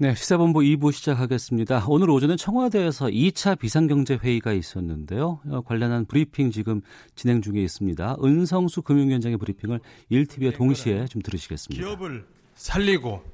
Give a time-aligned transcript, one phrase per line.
[0.00, 1.84] 네, 시사본부 2부 시작하겠습니다.
[1.88, 5.40] 오늘 오전에 청와대에서 2차 비상경제회의가 있었는데요.
[5.50, 6.82] 어, 관련한 브리핑 지금
[7.16, 8.18] 진행 중에 있습니다.
[8.22, 9.80] 은성수 금융위원장의 브리핑을
[10.12, 11.84] 1TV에 동시에 좀 들으시겠습니다.
[11.84, 12.24] 기업을
[12.54, 13.24] 살리고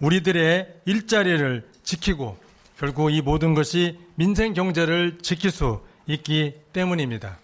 [0.00, 2.36] 우리들의 일자리를 지키고
[2.80, 7.38] 결국 이 모든 것이 민생 경제를 지킬 수 있기 때문입니다.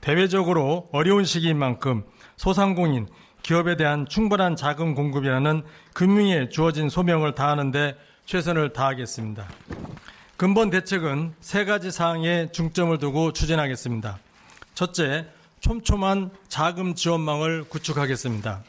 [0.00, 2.04] 대외적으로 어려운 시기인 만큼
[2.38, 3.06] 소상공인,
[3.46, 9.46] 기업에 대한 충분한 자금 공급이라는 금융에 주어진 소명을 다하는데 최선을 다하겠습니다.
[10.36, 14.18] 근본 대책은 세 가지 사항에 중점을 두고 추진하겠습니다.
[14.74, 15.28] 첫째,
[15.60, 18.64] 촘촘한 자금 지원망을 구축하겠습니다.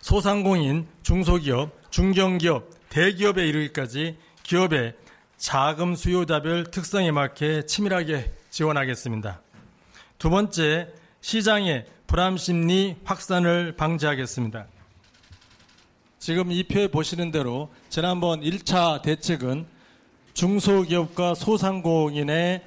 [0.00, 4.94] 소상공인, 중소기업, 중견기업, 대기업에 이르기까지 기업의
[5.36, 9.40] 자금 수요자별 특성에 맞게 치밀하게 지원하겠습니다.
[10.18, 10.88] 두 번째,
[11.20, 14.66] 시장의 불안 심리 확산을 방지하겠습니다.
[16.18, 19.64] 지금 이 표에 보시는 대로 지난번 1차 대책은
[20.34, 22.60] 중소기업과 소상공인의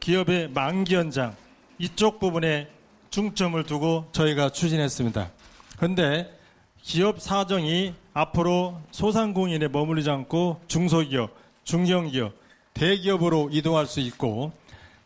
[0.00, 1.36] 기업의 만기 연장
[1.78, 2.70] 이쪽 부분에
[3.10, 5.30] 중점을 두고 저희가 추진했습니다.
[5.76, 6.34] 그런데
[6.80, 11.30] 기업 사정이 앞으로 소상공인에 머무르지 않고 중소기업,
[11.64, 12.32] 중견기업,
[12.72, 14.52] 대기업으로 이동할 수 있고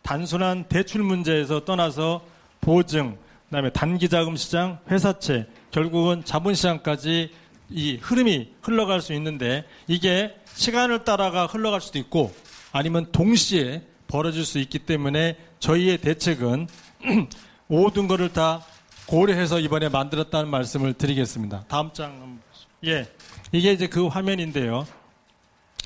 [0.03, 2.25] 단순한 대출 문제에서 떠나서
[2.61, 7.31] 보증, 그다음에 단기 자금 시장, 회사채, 결국은 자본 시장까지
[7.71, 12.33] 이 흐름이 흘러갈 수 있는데 이게 시간을 따라가 흘러갈 수도 있고
[12.73, 16.69] 아니면 동시에 벌어질 수 있기 때문에 저희의 대책은
[17.67, 18.65] 모든 것을 다
[19.07, 21.65] 고려해서 이번에 만들었다는 말씀을 드리겠습니다.
[21.69, 22.41] 다음 장,
[22.85, 23.07] 예.
[23.53, 24.87] 이게 이제 그 화면인데요.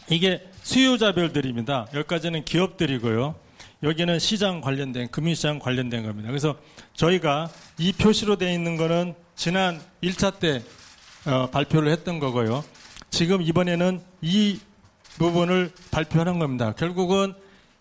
[0.08, 1.88] 이게 수요자별들입니다.
[1.94, 3.34] 여기까지는 기업들이고요.
[3.82, 6.28] 여기는 시장 관련된, 금융시장 관련된 겁니다.
[6.28, 6.56] 그래서
[7.00, 10.62] 저희가 이 표시로 되어 있는 거는 지난 1차 때
[11.24, 12.62] 어, 발표를 했던 거고요.
[13.08, 14.60] 지금 이번에는 이
[15.16, 16.74] 부분을 발표하는 겁니다.
[16.76, 17.32] 결국은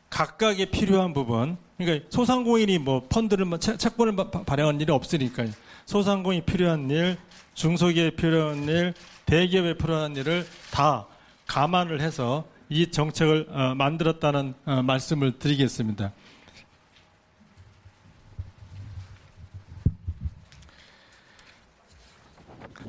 [0.10, 4.16] 각각의 필요한 부분, 그러니까 소상공인이 뭐 펀드를 뭐 채권을
[4.46, 5.50] 발행한 일이 없으니까요.
[5.86, 7.18] 소상공인이 필요한 일,
[7.56, 8.94] 중소기업에 필요한 일,
[9.26, 11.06] 대기업에 필요한 일을 다
[11.46, 16.14] 감안을 해서 이 정책을 어, 만들었다는 어, 말씀을 드리겠습니다.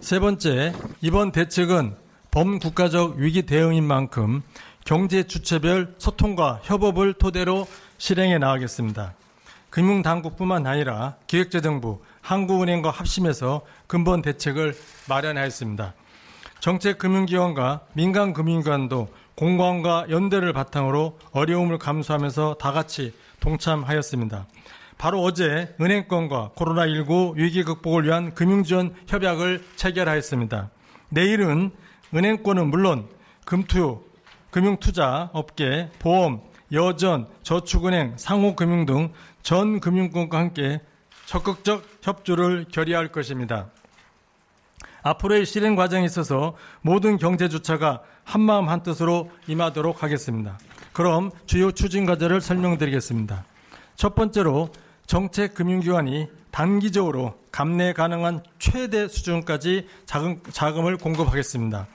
[0.00, 0.72] 세 번째,
[1.02, 1.94] 이번 대책은
[2.30, 4.42] 범국가적 위기 대응인 만큼
[4.84, 7.66] 경제 주체별 소통과 협업을 토대로
[7.98, 9.14] 실행해 나가겠습니다.
[9.68, 14.74] 금융당국뿐만 아니라 기획재정부, 한국은행과 합심해서 근본 대책을
[15.08, 15.94] 마련하였습니다.
[16.60, 24.46] 정책금융기관과 민간금융기관도 공무원과 연대를 바탕으로 어려움을 감수하면서 다 같이 동참하였습니다.
[25.00, 30.68] 바로 어제 은행권과 코로나19 위기 극복을 위한 금융지원 협약을 체결하였습니다.
[31.08, 31.70] 내일은
[32.14, 33.08] 은행권은 물론
[33.46, 34.04] 금투,
[34.50, 39.12] 금융투자 업계, 보험, 여전, 저축은행, 상호금융 등
[39.42, 40.80] 전 금융권과 함께
[41.24, 43.70] 적극적 협조를 결의할 것입니다.
[45.02, 50.58] 앞으로의 실행 과정에 있어서 모든 경제 주체가 한마음 한뜻으로 임하도록 하겠습니다.
[50.92, 53.44] 그럼 주요 추진 과제를 설명드리겠습니다.
[53.96, 54.68] 첫 번째로
[55.10, 61.88] 정책 금융기관이 단기적으로 감내 가능한 최대 수준까지 자금, 자금을 공급하겠습니다.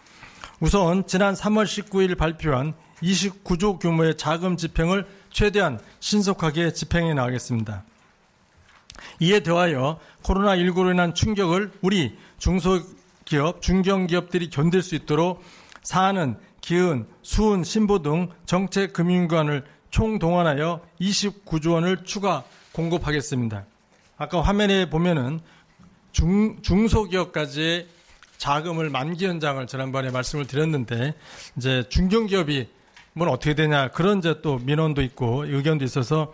[0.59, 7.85] 우선 지난 3월 19일 발표한 29조 규모의 자금 집행을 최대한 신속하게 집행해 나가겠습니다.
[9.21, 15.41] 이에 더하여 코로나19로 인한 충격을 우리 중소기업, 중견기업들이 견딜 수 있도록
[15.83, 22.43] 사안은 기은, 수은, 신보 등 정책금융기관을 총동원하여 29조 원을 추가
[22.75, 23.65] 공급하겠습니다.
[24.17, 25.39] 아까 화면에 보면은
[26.11, 27.87] 중, 중소기업까지
[28.37, 31.13] 자금을 만기 연장을 지난번에 말씀을 드렸는데
[31.57, 32.67] 이제 중견기업이
[33.13, 36.33] 뭐 어떻게 되냐 그런 이제 또 민원도 있고 의견도 있어서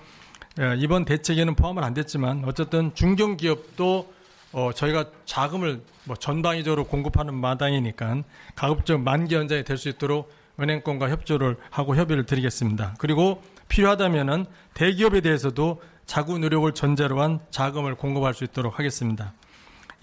[0.59, 4.13] 예, 이번 대책에는 포함은 안 됐지만 어쨌든 중견기업도
[4.53, 8.23] 어, 저희가 자금을 뭐 전방위적으로 공급하는 마당이니까
[8.55, 10.29] 가급적 만기 연장이 될 수 있도록
[10.59, 12.95] 은행권과 협조를 하고 협의를 드리겠습니다.
[12.97, 19.31] 그리고 필요하다면은 대기업에 대해서도 자구 노력을 전제로 한 자금을 공급할 수 있도록 하겠습니다.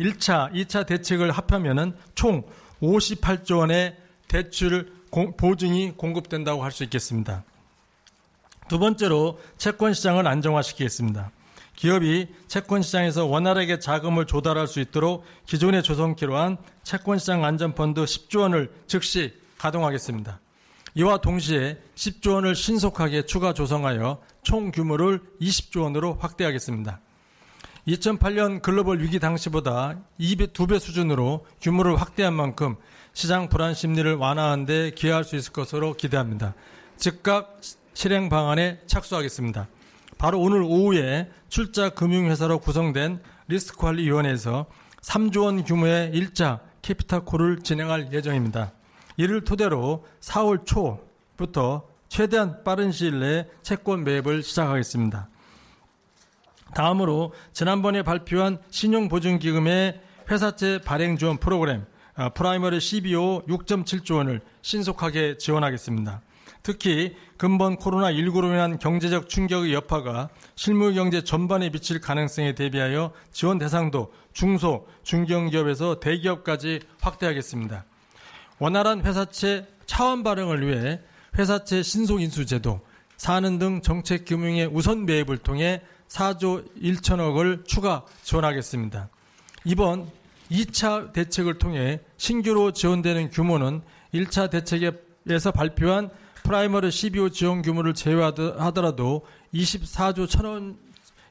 [0.00, 2.44] 1차, 2차 대책을 합하면은 총
[2.80, 3.94] 58조 원의
[4.26, 7.44] 대출 공, 보증이 공급된다고 할 수 있겠습니다.
[8.70, 11.30] 두 번째로 채권 시장을 안정화시키겠습니다.
[11.76, 18.40] 기업이 채권 시장에서 원활하게 자금을 조달할 수 있도록 기존에 조성키로 한 채권 시장 안전펀드 10조
[18.40, 20.40] 원을 즉시 가동하겠습니다.
[20.98, 26.98] 이와 동시에 10조 원을 신속하게 추가 조성하여 총 규모를 20조 원으로 확대하겠습니다.
[27.86, 32.74] 2008년 글로벌 위기 당시보다 2배, 2배 수준으로 규모를 확대한 만큼
[33.12, 36.54] 시장 불안 심리를 완화하는 데 기여할 수 있을 것으로 기대합니다.
[36.96, 37.60] 즉각
[37.94, 39.68] 실행 방안에 착수하겠습니다.
[40.18, 44.66] 바로 오늘 오후에 출자 금융회사로 구성된 리스크관리위원회에서
[45.02, 48.72] 3조 원 규모의 1차 캐피탈콜을 진행할 예정입니다.
[49.18, 55.28] 이를 토대로 4월 초부터 최대한 빠른 시일 내에 채권 매입을 시작하겠습니다.
[56.74, 60.00] 다음으로 지난번에 발표한 신용보증기금의
[60.30, 61.84] 회사채 발행 지원 프로그램
[62.14, 66.20] 아, primary CBO 6.7조 원을 신속하게 지원하겠습니다.
[66.62, 74.12] 특히 금번 코로나19로 인한 경제적 충격의 여파가 실물 경제 전반에 미칠 가능성에 대비하여 지원 대상도
[74.32, 77.84] 중소, 중견기업에서 대기업까지 확대하겠습니다.
[78.58, 81.00] 원활한 회사채 차환 발행을 위해
[81.38, 82.80] 회사채 신속 인수 제도,
[83.16, 89.08] 사는 등 정책 금융의 우선 매입을 통해 4조 1천억을 추가 지원하겠습니다.
[89.64, 90.08] 이번
[90.50, 93.82] 2차 대책을 통해 신규로 지원되는 규모는
[94.14, 96.10] 1차 대책에서 발표한
[96.42, 100.78] primary CBO 지원 규모를 제외하더라도 24조 천원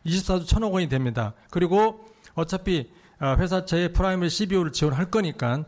[0.06, 1.33] 24조 천억 원이 됩니다.
[1.50, 5.65] 그리고 어차피 아, 회사채에 프라이머리 12호를 지원할 거니까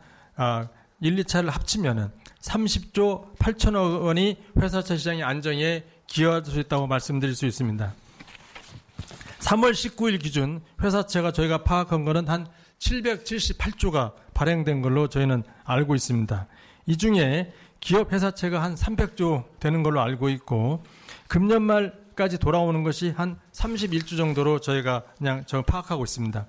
[1.02, 2.12] 1, 2차를 합치면은
[2.42, 7.94] 30조 8천억 원이 회사채 시장의 안정에 기여할 수 있다고 말씀드릴 수 있습니다.
[9.40, 12.48] 3월 19일 기준 회사채가 저희가 파악한 거는 한
[12.80, 16.48] 778조가 발행된 걸로 저희는 알고 있습니다.
[16.86, 20.84] 이 중에 기업 회사채가 한 300조 되는 걸로 알고 있고
[21.28, 26.46] 금년 말까지 돌아오는 것이 한 31조 정도로 저희가 그냥 저 파악하고 있습니다.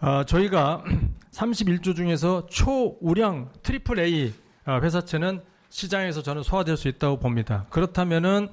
[0.00, 0.82] 어, 저희가
[1.32, 4.32] 31조 중에서 초우량 triple A
[4.66, 7.66] 어, 회사채는 시장에서 저는 소화될 수 있다고 봅니다.
[7.70, 8.48] 그렇다면은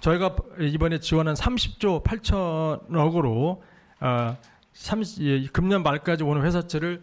[0.00, 3.60] 저희가 이번에 지원한 30조 8천억으로
[4.00, 4.36] 어,
[4.74, 7.02] 30, 예, 금년 말까지 오는 회사채를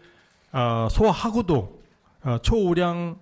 [0.53, 1.83] 어, 소화하고도
[2.23, 3.19] 어, 초우량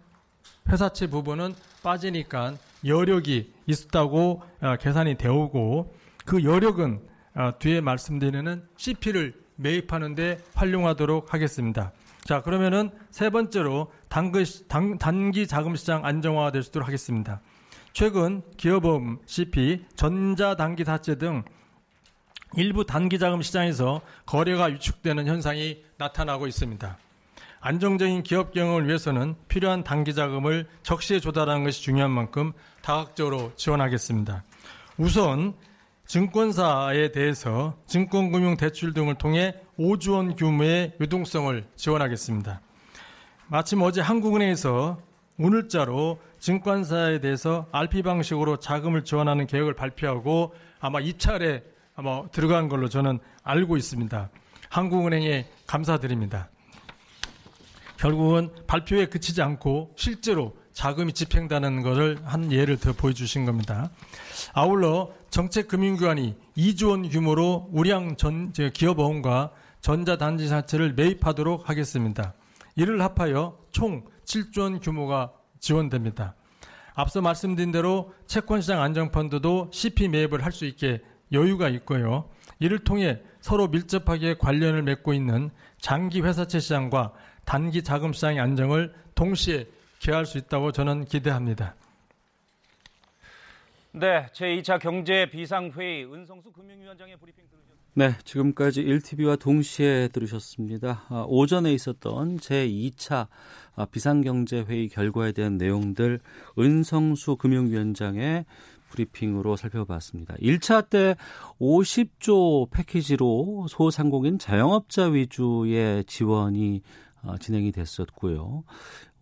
[0.69, 2.53] 회사채 부분은 빠지니까
[2.85, 5.95] 여력이 있었다고 어, 계산이 되오고
[6.25, 7.01] 그 여력은
[7.35, 11.91] 어, 뒤에 말씀드리는 CP를 매입하는데 활용하도록 하겠습니다.
[12.25, 17.41] 자 그러면은 세 번째로 단기, 자금 시장 안정화가 될 수 있도록 하겠습니다.
[17.91, 21.43] 최근 기업음 CP, 전자단기 사채 등
[22.55, 26.97] 일부 단기 자금 시장에서 거래가 위축되는 현상이 나타나고 있습니다.
[27.59, 32.51] 안정적인 기업 경영을 위해서는 필요한 단기 자금을 적시에 조달하는 것이 중요한 만큼
[32.81, 34.43] 다각적으로 지원하겠습니다.
[34.97, 35.53] 우선
[36.13, 42.61] 증권사에 대해서 증권금융 대출 등을 통해 5조 원 규모의 유동성을 지원하겠습니다.
[43.47, 45.01] 마침 어제 한국은행에서
[45.39, 51.63] 오늘자로 증권사에 대해서 RP 방식으로 자금을 지원하는 계획을 발표하고 아마 입찰에
[51.95, 54.29] 아마 들어간 걸로 저는 알고 있습니다.
[54.69, 56.47] 한국은행에 감사드립니다.
[57.97, 63.89] 결국은 발표에 그치지 않고 실제로 자금이 집행되는 것을 한 예를 더 보여주신 겁니다.
[64.53, 69.51] 아울러 정책금융기관이 2조 원 규모로 우량 전, 기업어원과
[69.81, 72.33] 전자단지 사채를 매입하도록 하겠습니다.
[72.75, 76.35] 이를 합하여 총 7조 원 규모가 지원됩니다.
[76.95, 81.01] 앞서 말씀드린 대로 채권시장 안정펀드도 CP 매입을 할 수 있게
[81.31, 82.29] 여유가 있고요.
[82.59, 85.49] 이를 통해 서로 밀접하게 관련을 맺고 있는
[85.79, 87.11] 장기 회사채 시장과
[87.45, 89.67] 단기 자금 시장의 안정을 동시에
[90.03, 91.75] 기할 수 있다고 저는 기대합니다.
[93.93, 97.83] 네, 제2차 경제 비상회의 은성수 금융위원장의 브리핑 들으셨습니다.
[97.93, 101.05] 네, 지금까지 1TV와 동시에 들으셨습니다.
[101.07, 103.27] 아, 오전에 있었던 제2차
[103.75, 106.19] 아, 비상경제회의 결과에 대한 내용들
[106.59, 108.45] 은성수 금융위원장의
[108.89, 110.35] 브리핑으로 살펴봤습니다.
[110.35, 111.15] 1차 때
[111.61, 116.81] 50조 패키지로 소상공인 자영업자 위주의 지원이
[117.23, 118.63] 어, 진행이 됐었고요.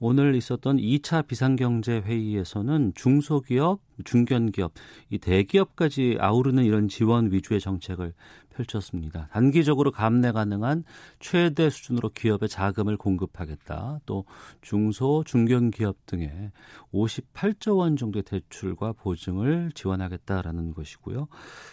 [0.03, 4.73] 오늘 있었던 2차 비상경제회의에서는 중소기업, 중견기업,
[5.11, 8.11] 이 대기업까지 아우르는 이런 지원 위주의 정책을
[8.49, 9.27] 펼쳤습니다.
[9.31, 10.85] 단기적으로 감내 가능한
[11.19, 13.99] 최대 수준으로 기업에 자금을 공급하겠다.
[14.07, 14.25] 또
[14.61, 16.51] 중소, 중견기업 등에
[16.91, 21.27] 58조 원 정도의 대출과 보증을 지원하겠다라는 것이고요.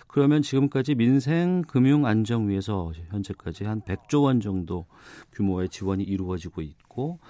[0.06, 4.85] 그러면 지금까지 민생 금융 안정 위에서 현재까지 한 100조 원 정도
[5.32, 7.20] 규모의 지원이 이루어지고 있고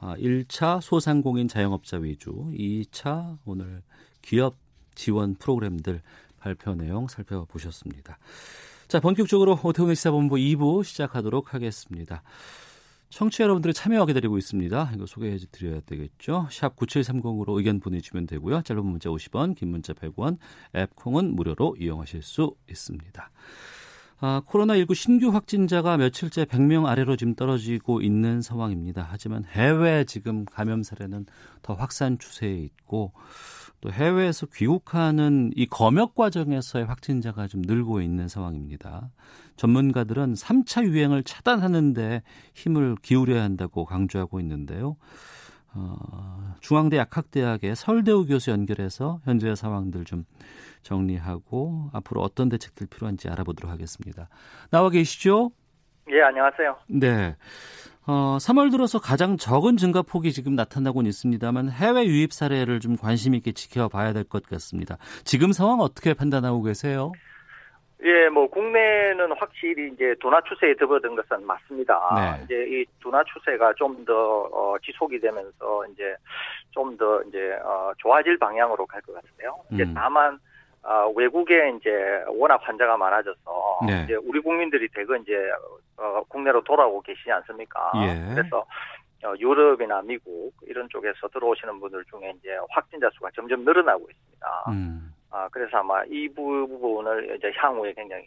[0.00, 3.82] 아, 1차 소상공인 자영업자 위주, 2차 오늘
[4.22, 4.56] 기업
[4.94, 6.02] 지원 프로그램들
[6.38, 8.18] 발표 내용 살펴보셨습니다.
[8.86, 12.22] 자, 본격적으로 오태훈의 시사본부 2부 시작하도록 하겠습니다.
[13.10, 14.92] 청취자 여러분들의 참여 기다리고 있습니다.
[14.94, 16.46] 이거 소개해 드려야 되겠죠.
[16.50, 18.62] 샵 9730으로 의견 보내주시면 되고요.
[18.62, 20.38] 짧은 문자 50원, 긴 문자 100원,
[20.76, 23.30] 앱 콩은 무료로 이용하실 수 있습니다.
[24.20, 29.06] 아, 코로나19 신규 확진자가 며칠째 100명 아래로 지금 떨어지고 있는 상황입니다.
[29.08, 31.26] 하지만 해외 지금 감염 사례는
[31.62, 33.12] 더 확산 추세에 있고
[33.80, 39.12] 또 해외에서 귀국하는 이 검역 과정에서의 확진자가 좀 늘고 있는 상황입니다.
[39.54, 42.22] 전문가들은 3차 유행을 차단하는데
[42.54, 44.96] 힘을 기울여야 한다고 강조하고 있는데요.
[45.78, 50.24] 어, 중앙대 약학대학의 설대우 교수 연결해서 현재 상황들 좀
[50.82, 54.28] 정리하고 앞으로 어떤 대책들 필요한지 알아보도록 하겠습니다.
[54.70, 55.50] 나와 계시죠?
[56.10, 56.76] 예, 안녕하세요.
[56.88, 57.36] 네.
[58.06, 63.34] 어, 3월 들어서 가장 적은 증가 폭이 지금 나타나고 있습니다만 해외 유입 사례를 좀 관심
[63.34, 64.96] 있게 지켜봐야 될 것 같습니다.
[65.24, 67.12] 지금 상황 어떻게 판단하고 계세요?
[68.04, 72.00] 예, 뭐 국내는 확실히 이제 둔화 추세에 접어든 것은 맞습니다.
[72.14, 72.44] 네.
[72.44, 76.14] 이제 이 둔화 추세가 좀더 어, 지속이 되면서 이제
[76.70, 79.56] 좀 더 이제 어, 좋아질 방향으로 갈 것 같은데요.
[79.72, 79.94] 이제 음.
[79.94, 80.38] 다만
[80.84, 81.90] 어, 외국에 이제
[82.28, 84.04] 워낙 환자가 많아져서 네.
[84.04, 85.34] 이제 우리 국민들이 대거 이제
[85.96, 87.92] 어, 국내로 돌아오고 계시지 않습니까?
[87.96, 88.34] 예.
[88.34, 88.64] 그래서
[89.24, 94.64] 어, 유럽이나 미국 이런 쪽에서 들어오시는 분들 중에 이제 확진자 수가 점점 늘어나고 있습니다.
[94.68, 95.12] 음.
[95.30, 98.24] 아, 그래서 아마 이 부분을 이제 향후에 굉장히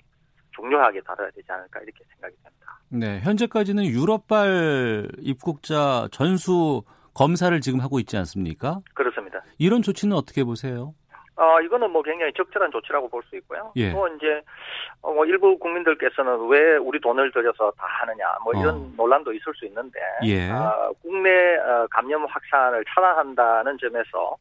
[0.55, 2.79] 중요하게 다뤄야 되지 않을까 이렇게 생각이 됩니다.
[2.89, 8.79] 네, 현재까지는 유럽발 입국자 전수 검사를 지금 하고 있지 않습니까?
[8.93, 9.41] 그렇습니다.
[9.57, 10.93] 이런 조치는 어떻게 보세요?
[11.37, 13.71] 어, 이거는 뭐 굉장히 적절한 조치라고 볼 수 있고요.
[13.77, 13.91] 예.
[13.91, 14.41] 또 이제,
[15.01, 18.91] 어, 뭐 일부 국민들께서는 왜 우리 돈을 들여서 다 하느냐, 뭐 이런 어.
[18.97, 20.51] 논란도 있을 수 있는데, 예.
[20.51, 24.35] 어, 국내 어, 감염 확산을 차단한다는 점에서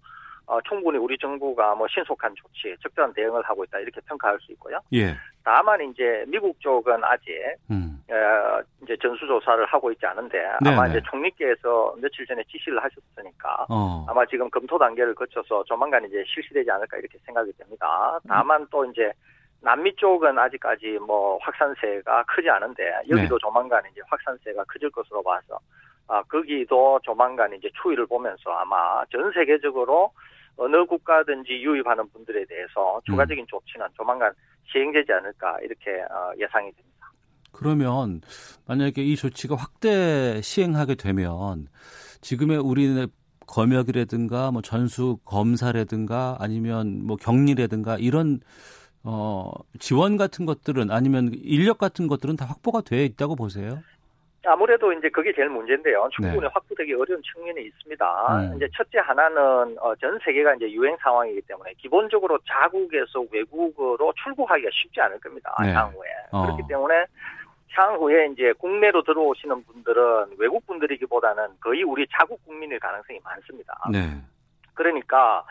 [0.50, 4.80] 어, 충분히 우리 정부가 뭐 신속한 조치, 적절한 대응을 하고 있다 이렇게 평가할 수 있고요.
[4.92, 5.14] 예.
[5.44, 7.30] 다만 이제 미국 쪽은 아직
[7.70, 8.02] 음.
[8.10, 10.74] 어, 이제 전수 조사를 하고 있지 않은데 네네.
[10.74, 14.04] 아마 이제 총리께서 며칠 전에 지시를 하셨으니까 어.
[14.08, 18.18] 아마 지금 검토 단계를 거쳐서 조만간 이제 실시되지 않을까 이렇게 생각이 됩니다.
[18.26, 19.12] 다만 또 이제
[19.62, 25.60] 남미 쪽은 아직까지 뭐 확산세가 크지 않은데 여기도 조만간 이제 확산세가 커질 것으로 봐서
[26.08, 30.10] 아 거기도 조만간 이제 추이를 보면서 아마 전 세계적으로
[30.56, 34.32] 어느 국가든지 유입하는 분들에 대해서 추가적인 조치는 조만간
[34.72, 36.90] 시행되지 않을까 이렇게 어, 예상이 됩니다.
[37.52, 38.20] 그러면
[38.66, 41.68] 만약에 이 조치가 확대 시행하게 되면
[42.20, 43.06] 지금의 우리네
[43.46, 48.40] 검역이라든가 뭐 전수 검사라든가 아니면 뭐 격리라든가 이런
[49.02, 53.82] 어 지원 같은 것들은 아니면 인력 같은 것들은 다 확보가 되어 있다고 보세요?
[54.46, 56.08] 아무래도 이제 그게 제일 문제인데요.
[56.12, 56.48] 충분히 네.
[56.52, 58.36] 확보되기 어려운 측면이 있습니다.
[58.38, 58.56] 음.
[58.56, 65.00] 이제 첫째 하나는 어, 전 세계가 이제 유행 상황이기 때문에 기본적으로 자국에서 외국으로 출국하기가 쉽지
[65.02, 65.54] 않을 겁니다.
[65.62, 65.72] 네.
[65.72, 66.42] 향후에 어.
[66.42, 67.04] 그렇기 때문에
[67.72, 73.78] 향후에 이제 국내로 들어오시는 분들은 외국 분들이기보다는 거의 우리 자국 국민일 가능성이 많습니다.
[73.92, 73.98] 네.
[74.74, 75.44] 그러니까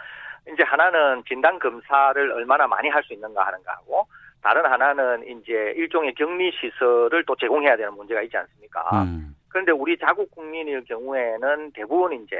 [0.51, 4.08] 이제 하나는 진단 검사를 얼마나 많이 할 수 있는가 하는가 하고
[4.41, 9.03] 다른 하나는 이제 일종의 격리 시설을 또 제공해야 되는 문제가 있지 않습니까?
[9.03, 9.36] 음.
[9.50, 12.38] 그런데 우리 자국 국민일 경우에는 대부분 이제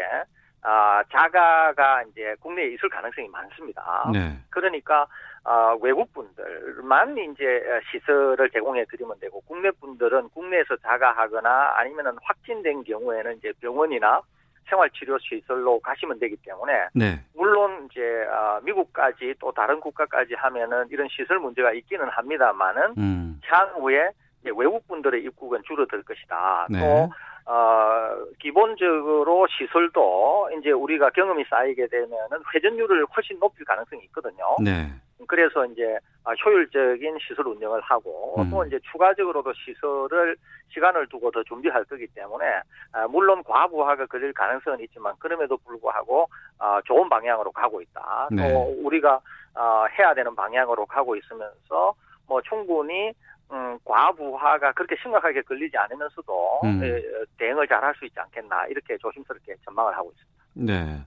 [0.62, 4.10] 아 자가가 이제 국내에 있을 가능성이 많습니다.
[4.13, 4.38] 네.
[4.50, 5.08] 그러니까
[5.44, 13.38] 아, 외국 분들만 이제 시설을 제공해 드리면 되고 국내 분들은 국내에서 자가하거나 아니면은 확진된 경우에는
[13.38, 14.22] 이제 병원이나
[14.70, 17.20] 생활치료시설로 가시면 되기 때문에 네.
[17.36, 23.42] 물론 이제 아, 미국까지 또 다른 국가까지 하면은 이런 시설 문제가 있기는 합니다만은 음.
[23.44, 24.12] 향후에
[24.44, 26.68] 외국 분들의 입국은 줄어들 것이다.
[26.70, 26.80] 네.
[26.80, 27.12] 또
[27.52, 34.56] 어, 기본적으로 시설도 이제 우리가 경험이 쌓이게 되면은 회전율을 훨씬 높일 가능성이 있거든요.
[34.64, 34.88] 네.
[35.28, 38.50] 그래서 이제 아, 효율적인 시설 운영을 하고 음.
[38.50, 40.36] 또 이제 추가적으로도 시설을
[40.70, 42.46] 시간을 두고 더 준비할 거기 때문에
[42.92, 46.28] 아, 물론 과부하가 걸릴 가능성은 있지만 그럼에도 불구하고
[46.60, 48.30] 아, 좋은 방향으로 가고 있다.
[48.32, 48.54] 네.
[48.54, 49.20] 또 우리가
[49.56, 51.94] 아, 해야 되는 방향으로 가고 있으면서
[52.28, 53.12] 뭐 충분히
[53.52, 56.84] 음, 과부하가 그렇게 심각하게 걸리지 않으면서도 음.
[56.84, 57.02] 에,
[57.40, 60.40] 대응을 잘 할 수 있지 않겠나 이렇게 조심스럽게 전망을 하고 있습니다.
[60.54, 61.00] 네.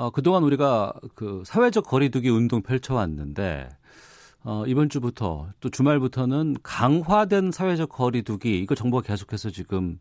[0.00, 3.68] 어, 그동안 우리가 그 사회적 거리두기 운동 펼쳐왔는데,
[4.44, 9.98] 어, 이번 주부터 또 주말부터는 강화된 사회적 거리두기, 이거 정부가 계속해서 지금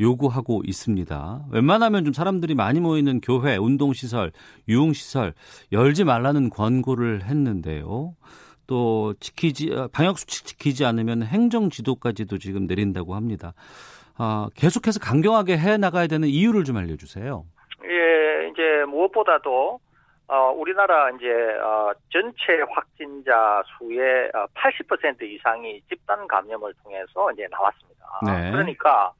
[0.00, 1.46] 요구하고 있습니다.
[1.50, 4.32] 웬만하면 좀 사람들이 많이 모이는 교회, 운동시설,
[4.68, 5.32] 유흥시설
[5.72, 8.16] 열지 말라는 권고를 했는데요.
[8.66, 13.54] 또 지키지, 어, 방역수칙 지키지 않으면 행정지도까지도 지금 내린다고 합니다.
[14.18, 17.46] 아, 계속해서 강경하게 해 나가야 되는 이유를 좀 알려주세요.
[18.58, 19.80] 예, 이제 무엇보다도
[20.26, 21.26] 어, 우리나라 이제
[21.62, 28.20] 어, 전체 확진자 수의 어, 80% 이상이 집단 감염을 통해서 이제 나왔습니다.
[28.26, 28.50] 네.
[28.50, 29.12] 그러니까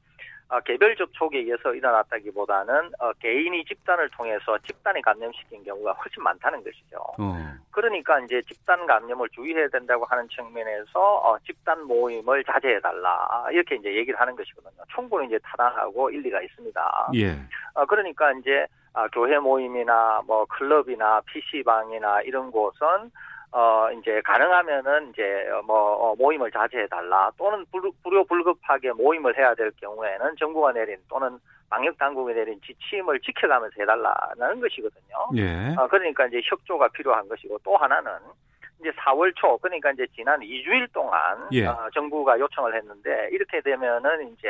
[0.49, 6.97] 어, 개별 접촉에 의해서 일어났다기보다는 어, 개인이 집단을 통해서 집단에 감염시킨 경우가 훨씬 많다는 것이죠.
[7.17, 7.35] 어.
[7.71, 13.95] 그러니까 이제 집단 감염을 주의해야 된다고 하는 측면에서 어, 집단 모임을 자제해 달라 이렇게 이제
[13.95, 14.83] 얘기를 하는 것이거든요.
[14.93, 17.11] 충분히 이제 타당하고 일리가 있습니다.
[17.15, 17.39] 예.
[17.75, 23.11] 어, 그러니까 이제 아, 교회 모임이나 뭐 클럽이나 PC방이나 이런 곳은
[23.51, 29.71] 어 이제 가능하면은 이제 뭐 어, 모임을 자제해 달라 또는 불, 불효불급하게 모임을 해야 될
[29.81, 35.29] 경우에는 정부가 내린 또는 방역 당국이 내린 지침을 지켜가면서 해달라는 것이거든요.
[35.35, 35.75] 예.
[35.77, 38.11] 어, 그러니까 이제 협조가 필요한 것이고 또 하나는
[38.79, 41.65] 이제 4월 초 그러니까 이제 지난 2주일 동안 예.
[41.65, 44.47] 어, 정부가 요청을 했는데 이렇게 되면은 이제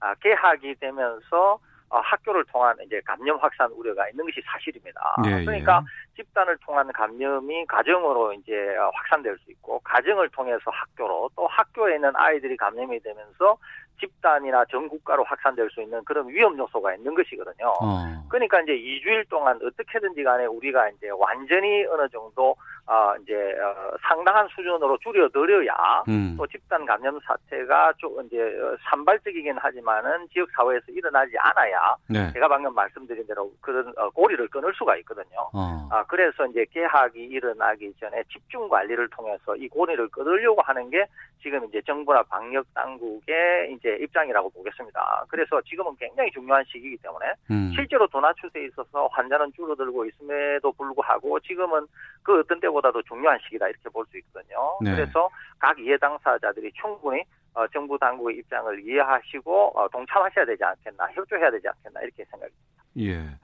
[0.00, 1.58] 아, 개학이 되면서 어,
[2.00, 5.00] 학교를 통한 이제 감염 확산 우려가 있는 것이 사실입니다.
[5.26, 5.84] 예, 그러니까
[6.16, 12.12] 집단을 통한 감염이 가정으로 이제 어, 확산될 수 있고 가정을 통해서 학교로 또 학교에 있는
[12.14, 13.58] 아이들이 감염이 되면서
[14.00, 17.68] 집단이나 전 국가로 확산될 수 있는 그런 위험 요소가 있는 것이거든요.
[17.80, 18.24] 어.
[18.28, 24.48] 그러니까 이제 2주일 동안 어떻게든지 간에 우리가 이제 완전히 어느 정도 어 이제 어 상당한
[24.48, 26.34] 수준으로 줄여드려야 음.
[26.36, 32.32] 또 집단 감염 사태가 좀 이제 어, 산발적이긴 하지만은 지역 사회에서 일어나지 않아야 네.
[32.32, 35.48] 제가 방금 말씀드린 대로 그런 어, 고리를 끊을 수가 있거든요.
[35.52, 35.88] 어.
[35.92, 41.06] 아 그래서 이제 개학이 일어나기 전에 집중 관리를 통해서 이 고리를 끊으려고 하는 게
[41.42, 45.24] 지금 이제 정부나 방역 당국의 이제 입장이라고 보겠습니다.
[45.28, 47.72] 그래서 지금은 굉장히 중요한 시기이기 때문에 음.
[47.74, 51.86] 실제로 도나 추세에 있어서 환자는 줄어들고 있음에도 불구하고 지금은
[52.22, 54.78] 그 어떤 때 보다도 중요한 시기다 이렇게 볼 수 있거든요.
[54.82, 54.94] 네.
[54.94, 57.22] 그래서 각 이해 당사자들이 충분히
[57.54, 62.52] 어, 정부 당국의 입장을 이해하시고 어, 동참하셔야 되지 않겠나, 협조해야 되지 않겠나 이렇게 생각이
[62.98, 63.38] 예.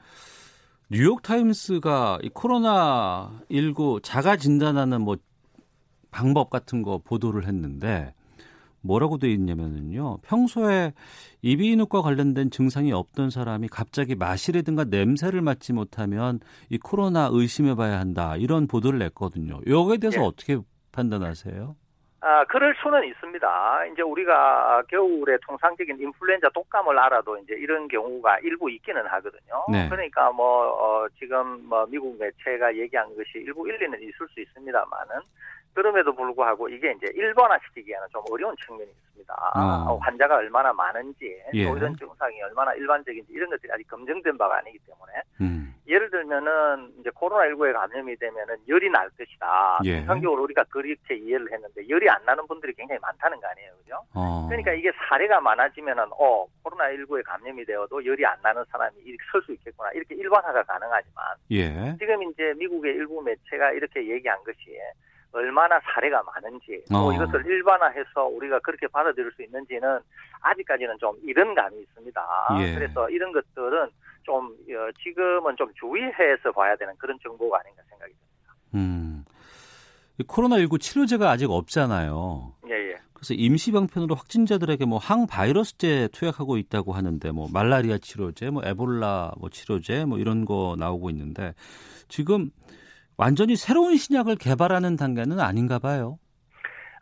[0.90, 5.16] 뉴욕 타임스가 이 코로나 19 자가 진단하는 뭐
[6.10, 8.14] 방법 같은 거 보도를 했는데
[8.82, 10.18] 뭐라고 돼 있냐면은요.
[10.22, 10.92] 평소에
[11.42, 18.36] 이비인후과 관련된 증상이 없던 사람이 갑자기 마시라든가 냄새를 맡지 못하면 이 코로나 의심해 봐야 한다.
[18.36, 19.60] 이런 보도를 냈거든요.
[19.66, 20.24] 여기에 대해서 예.
[20.24, 20.58] 어떻게
[20.92, 21.76] 판단하세요?
[22.20, 23.86] 아, 그럴 수는 있습니다.
[23.92, 29.64] 이제 우리가 겨울에 통상적인 인플루엔자 독감을 알아도 이제 이런 경우가 일부 있기는 하거든요.
[29.70, 29.88] 네.
[29.88, 35.14] 그러니까 뭐, 어, 지금 뭐 미국 매체가 얘기한 것이 일부 일리는 있을 수 있습니다만은
[35.74, 39.34] 그럼에도 불구하고 이게 이제 일반화시키기에는 좀 어려운 측면이 있습니다.
[39.34, 39.92] 어.
[39.92, 41.64] 어, 환자가 얼마나 많은지 예.
[41.64, 45.74] 또 이런 증상이 얼마나 일반적인지 이런 것들이 아직 검증된 바가 아니기 때문에 음.
[45.86, 49.78] 예를 들면은 이제 코로나19에 감염이 되면은 열이 날 것이다.
[49.84, 49.98] 예.
[50.00, 53.98] 통상적으로 우리가 그렇게 이해를 했는데 열이 안 나는 분들이 굉장히 많다는 거 아니에요, 그죠?
[54.14, 54.46] 어.
[54.48, 59.52] 그러니까 이게 사례가 많아지면은 어 코로나19에 감염이 되어도 열이 안 나는 사람이 이렇게 설 수
[59.52, 61.96] 있겠구나 이렇게 일반화가 가능하지만 예.
[61.98, 64.78] 지금 이제 미국의 일부 매체가 이렇게 얘기한 것이
[65.32, 67.12] 얼마나 사례가 많은지 또 어.
[67.12, 70.00] 이것을 일반화해서 우리가 그렇게 받아들일 수 있는지는
[70.40, 72.20] 아직까지는 좀 이런 감이 있습니다.
[72.60, 72.74] 예.
[72.74, 73.90] 그래서 이런 것들은
[74.22, 78.54] 좀 어, 지금은 좀 주의해서 봐야 되는 그런 정보가 아닌가 생각이 듭니다.
[78.74, 79.24] 음.
[80.18, 82.52] 이 코로나19 치료제가 아직 없잖아요.
[82.68, 82.96] 예, 예.
[83.12, 89.50] 그래서 임시 방편으로 확진자들에게 뭐 항바이러스제 투약하고 있다고 하는데 뭐 말라리아 치료제, 뭐 에볼라 뭐
[89.50, 91.54] 치료제 뭐 이런 거 나오고 있는데
[92.08, 92.50] 지금
[93.18, 96.18] 완전히 새로운 신약을 개발하는 단계는 아닌가 봐요.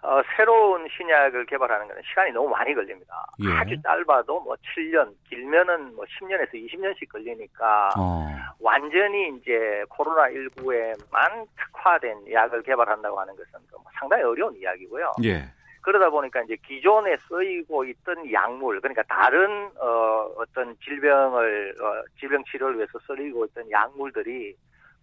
[0.03, 3.27] 어, 새로운 신약을 개발하는 것은 시간이 너무 많이 걸립니다.
[3.45, 3.53] 예.
[3.53, 8.29] 아주 짧아도 뭐 7년, 길면은 뭐 10년에서 20년씩 걸리니까 어.
[8.61, 15.13] 완전히 이제 코로나19에만 특화된 약을 개발한다고 하는 것은 뭐 상당히 어려운 이야기고요.
[15.25, 15.45] 예.
[15.83, 22.77] 그러다 보니까 이제 기존에 쓰이고 있던 약물, 그러니까 다른 어, 어떤 질병을 어, 질병 치료를
[22.77, 24.57] 위해서 쓰이고 있던 약물들이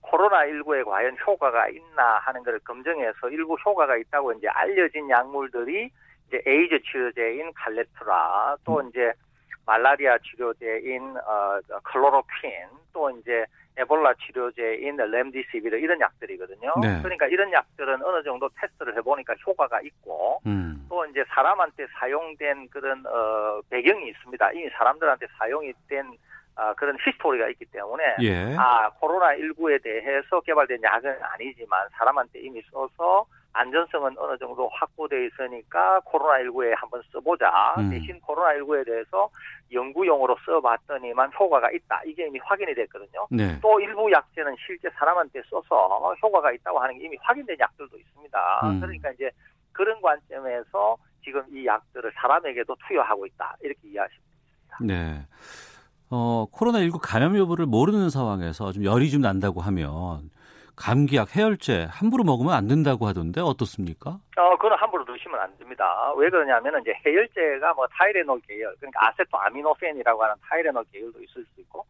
[0.04, 5.90] 코로나19에 과연 효과가 있나 하는 것을 검증해서 일부 효과가 있다고 이제 알려진 약물들이
[6.28, 9.14] 이제 에이즈 치료제인 칼레트라 또 이제
[9.66, 12.52] 말라리아 치료제인 어, 클로로퀸
[12.92, 16.74] 또 이제 에볼라 치료제인 렘데시비르 이런 약들이거든요.
[16.82, 17.02] 네.
[17.02, 20.86] 그러니까 이런 약들은 어느 정도 테스트를 해보니까 효과가 있고 음.
[20.90, 24.52] 또 이제 사람한테 사용된 그런 어, 배경이 있습니다.
[24.52, 26.06] 이미 사람들한테 사용이 된
[26.56, 28.56] 아, 그런 히스토리가 있기 때문에 예.
[28.58, 36.00] 아 코로나 19에 대해서 개발된 약은 아니지만 사람한테 이미 써서 안전성은 어느 정도 확보돼 있으니까
[36.06, 37.76] 코로나 19에 한번 써보자.
[37.78, 37.90] 음.
[37.90, 39.30] 대신 코로나 19에 대해서
[39.72, 42.02] 연구용으로 써봤더니만 효과가 있다.
[42.06, 43.28] 이게 이미 확인이 됐거든요.
[43.30, 43.60] 네.
[43.62, 48.62] 또 일부 약제는 실제 사람한테 써서 효과가 있다고 하는 게 이미 확인된 약들도 있습니다.
[48.64, 48.80] 음.
[48.80, 49.30] 그러니까 이제
[49.72, 53.56] 그런 관점에서 지금 이 약들을 사람에게도 투여하고 있다.
[53.62, 54.22] 이렇게 이해하시면
[54.78, 54.78] 됩니다.
[54.82, 55.26] 네.
[56.10, 60.30] 어, 코로나19 감염 여부를 모르는 상황에서 좀 열이 좀 난다고 하면
[60.76, 64.20] 감기약, 해열제 함부로 먹으면 안 된다고 하던데 어떻습니까?
[64.38, 66.12] 어, 그건 함부로 드시면 안 됩니다.
[66.18, 71.86] 왜 그러냐면 이제 해열제가 뭐 타이레놀 계열, 그러니까 아세토아미노펜이라고 하는 타이레놀 계열도 있을 수 있고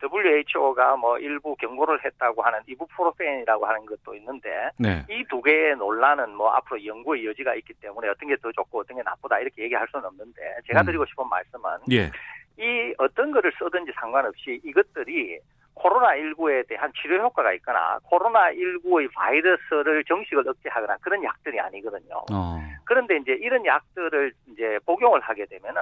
[0.00, 5.04] WHO가 뭐 일부 경고를 했다고 하는 이부프로펜이라고 하는 것도 있는데 네.
[5.10, 9.02] 이두 개의 논란은 뭐 앞으로 연구의 여지가 있기 때문에 어떤 게 더 좋고 어떤 게
[9.02, 10.86] 나쁘다 이렇게 얘기할 수는 없는데 제가 음.
[10.86, 12.10] 드리고 싶은 말씀은 예.
[12.58, 15.38] 이 어떤 거를 쓰든지 상관없이 이것들이
[15.76, 22.24] 코로나19에 대한 치료 효과가 있거나 코로나19의 바이러스를 정식을 억제하거나 그런 약들이 아니거든요.
[22.32, 22.58] 어.
[22.84, 25.80] 그런데 이제 이런 약들을 이제 복용을 하게 되면은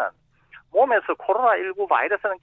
[0.71, 2.37] 몸에서 코로나19 바이러스는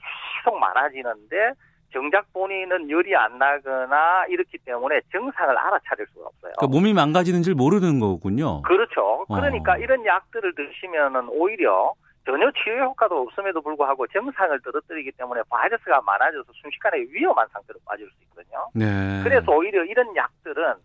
[0.43, 1.51] 계속 많아지는데
[1.91, 6.53] 정작 본인은 열이 안 나거나 이렇기 때문에 정상을 알아차릴 수가 없어요.
[6.57, 8.63] 그러니까 몸이 망가지는 줄 모르는 거군요.
[8.63, 9.25] 그렇죠.
[9.27, 9.77] 그러니까 어.
[9.77, 11.93] 이런 약들을 드시면은 오히려
[12.25, 18.23] 전혀 치료 효과도 없음에도 불구하고 정상을 떨어뜨리기 때문에 바이러스가 많아져서 순식간에 위험한 상태로 빠질 수
[18.23, 18.69] 있거든요.
[18.73, 19.21] 네.
[19.23, 20.75] 그래서 오히려 이런 약들은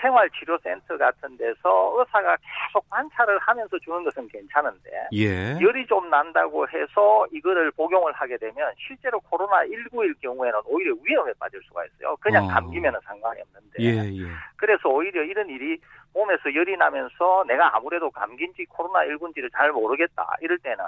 [0.00, 5.58] 생활치료센터 같은 데서 의사가 계속 관찰을 하면서 주는 것은 괜찮은데 예.
[5.60, 11.60] 열이 좀 난다고 해서 이거를 복용을 하게 되면 실제로 코로나 19일 경우에는 오히려 위험에 빠질
[11.64, 12.16] 수가 있어요.
[12.16, 12.48] 그냥 어.
[12.48, 13.74] 감기면은 상관이 없는데.
[13.80, 14.30] 예, 예.
[14.56, 15.78] 그래서 오히려 이런 일이
[16.12, 20.36] 몸에서 열이 나면서 내가 아무래도 감기인지 코로나 19인지를 잘 모르겠다.
[20.40, 20.84] 이럴 때는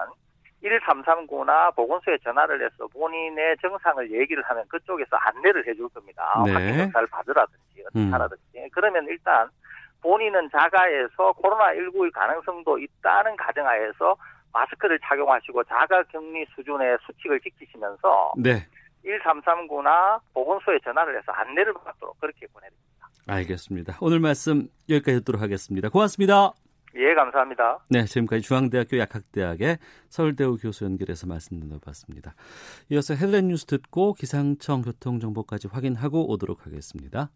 [0.63, 6.43] 1339나 보건소에 전화를 해서 본인의 정상을 얘기를 하면 그쪽에서 안내를 해줄 겁니다.
[6.45, 6.53] 네.
[6.53, 8.13] 확진 검사를 받으라든지 어떻게 음.
[8.13, 8.69] 하라든지.
[8.73, 9.49] 그러면 일단
[10.03, 14.17] 본인은 자가에서 코로나19의 가능성도 있다는 가정하에서
[14.53, 18.67] 마스크를 착용하시고 자가 격리 수준의 수칙을 지키시면서 네.
[19.05, 23.09] 1339나 보건소에 전화를 해서 안내를 받도록 그렇게 보내드립니다.
[23.29, 23.99] 알겠습니다.
[24.01, 25.89] 오늘 말씀 여기까지 듣도록 하겠습니다.
[25.89, 26.53] 고맙습니다.
[26.95, 27.81] 예, 감사합니다.
[27.91, 32.35] 네, 지금까지 중앙대학교 약학대학의 서울대우 교수 연결해서 말씀 나눠봤습니다.
[32.91, 37.31] 이어서 헤드라인 뉴스 듣고 기상청 교통정보까지 확인하고 오도록 하겠습니다.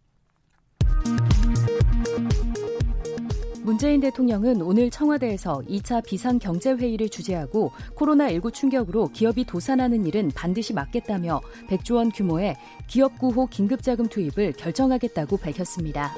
[3.63, 11.97] 문재인 대통령은 오늘 청와대에서 2차 비상경제회의를 주재하고 코로나19 충격으로 기업이 도산하는 일은 반드시 막겠다며 100조
[11.97, 12.57] 원 규모의
[12.89, 16.11] 기업 구호 긴급자금 투입을 결정하겠다고 밝혔습니다.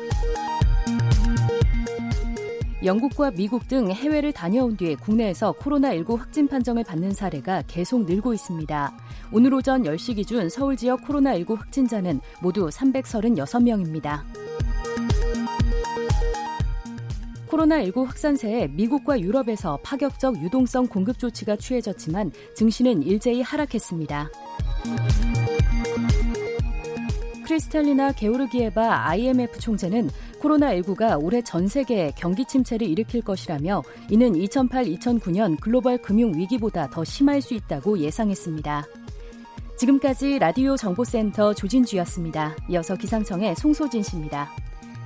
[2.85, 8.93] 영국과 미국 등 해외를 다녀온 뒤에 국내에서 코로나19 확진 판정을 받는 사례가 계속 늘고 있습니다.
[9.31, 14.23] 오늘 오전 10시 기준 서울 지역 코로나19 확진자는 모두 336명입니다.
[17.49, 24.31] 코로나19 확산세에 미국과 유럽에서 파격적 유동성 공급 조치가 취해졌지만 증시는 일제히 하락했습니다.
[27.53, 30.09] 크리스탈리나 게오르기에바 IMF 총재는
[30.41, 37.43] 코로나19가 올해 전 세계에 경기 침체를 일으킬 것이라며 이는 2008-2009년 글로벌 금융 위기보다 더 심할
[37.43, 38.87] 수 있다고 예상했습니다.
[39.77, 42.57] 지금까지 라디오 정보센터 조진주였습니다.
[42.71, 44.49] 이어서 기상청의 송소진 씨입니다.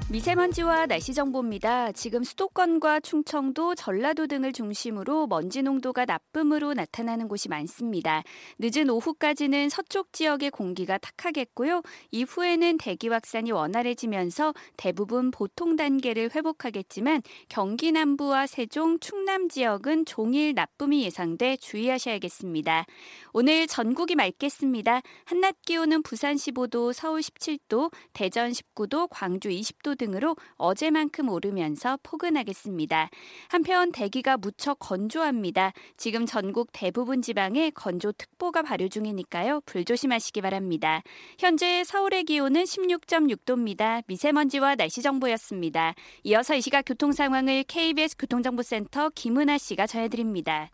[0.08, 1.90] 미세먼지와 날씨 정보입니다.
[1.90, 8.22] 지금 수도권과 충청도, 전라도 등을 중심으로 먼지 농도가 나쁨으로 나타나는 곳이 많습니다.
[8.60, 11.82] 늦은 오후까지는 서쪽 지역의 공기가 탁하겠고요.
[12.12, 21.02] 이후에는 대기 확산이 원활해지면서 대부분 보통 단계를 회복하겠지만 경기 남부와 세종, 충남 지역은 종일 나쁨이
[21.02, 22.86] 예상돼 주의하셔야겠습니다.
[23.32, 25.02] 오늘 전국이 맑겠습니다.
[25.24, 33.10] 한낮 기온은 부산 15도, 서울 17도, 대전 19도, 광주 20도 등으로 어제만큼 오르면서 포근하겠습니다.
[33.48, 35.72] 한편 대기가 무척 건조합니다.
[35.96, 39.62] 지금 전국 대부분 지방에 건조특보가 발효 중이니까요.
[39.66, 41.02] 불조심하시기 바랍니다.
[41.38, 44.04] 현재 서울의 기온은 16.6도입니다.
[44.06, 45.94] 미세먼지와 날씨 정보였습니다.
[46.24, 50.70] 이어서 이 시각 교통 상황을 KBS 교통정보센터 김은아 씨가 전해드립니다.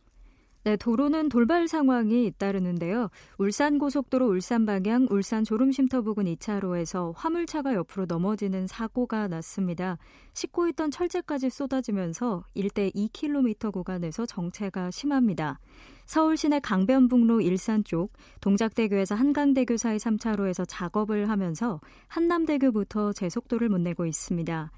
[0.64, 3.11] 네, 도로는 돌발 상황이 잇따르는데요.
[3.37, 9.98] 울산 고속도로 울산 방향 울산 졸음쉼터 부근 2차로에서 화물차가 옆으로 넘어지는 사고가 났습니다.
[10.35, 15.59] 싣고 있던 철제까지 쏟아지면서 일대 2km 구간에서 정체가 심합니다.
[16.07, 24.07] 서울 시내 강변북로 일산 쪽 동작대교에서 한강대교 사이 3차로에서 작업을 하면서 한남대교부터 제속도를 못 내고
[24.07, 24.70] 있습니다.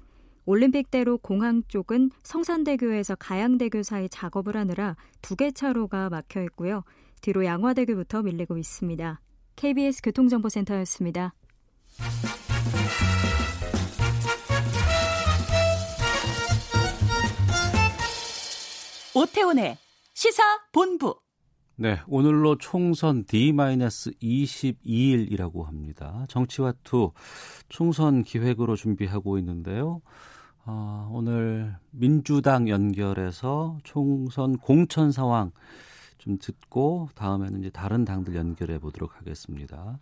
[0.45, 6.83] 올림픽대로 공항 쪽은 성산대교에서 가양대교 사이 작업을 하느라 두 개 차로가 막혀 있고요.
[7.21, 9.19] 뒤로 양화대교부터 밀리고 있습니다.
[9.55, 11.33] KBS 교통정보센터였습니다.
[19.13, 19.77] 오태훈의
[20.13, 21.15] 시사 본부.
[21.77, 26.25] 네, 오늘로 총선 D-22일이라고 합니다.
[26.29, 27.11] 정치와 투
[27.67, 30.01] 총선 기획으로 준비하고 있는데요.
[30.67, 35.51] 아, 오늘 민주당 연결해서 총선 공천 상황
[36.17, 39.99] 좀 듣고 다음에는 이제 다른 당들 연결해 보도록 하겠습니다.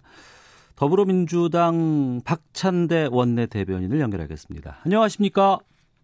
[0.78, 4.78] 더불어민주당 박찬대 원내 대변인을 연결하겠습니다.
[4.86, 5.60] 안녕하십니까?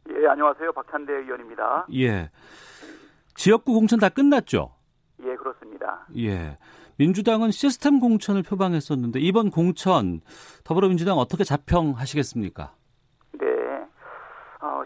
[0.10, 0.74] 예, 안녕하세요.
[0.74, 1.88] 박찬대 의원입니다.
[1.95, 2.30] 예.
[3.36, 4.74] 지역구 공천 다 끝났죠?
[5.24, 6.06] 예, 그렇습니다.
[6.17, 6.58] 예.
[6.98, 10.19] 민주당은 시스템 공천을 표방했었는데 이번 공천
[10.65, 12.74] 더불어민주당 어떻게 자평하시겠습니까?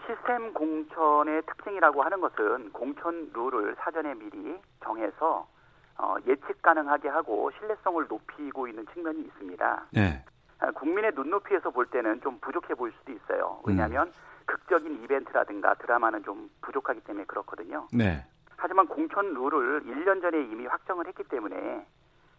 [0.06, 5.46] 시스템 공천의 특징이라고 하는 것은 공천 룰을 사전에 미리 정해서
[5.96, 9.86] 어, 예측 가능하게 하고 신뢰성을 높이고 있는 측면이 있습니다.
[9.92, 10.24] 네.
[10.58, 13.60] 아, 국민의 눈높이에서 볼 때는 좀 부족해 보일 수도 있어요.
[13.64, 14.12] 왜냐하면 음.
[14.46, 17.86] 극적인 이벤트라든가 드라마는 좀 부족하기 때문에 그렇거든요.
[17.92, 18.24] 네.
[18.56, 21.86] 하지만 공천 룰을 1년 전에 이미 확정을 했기 때문에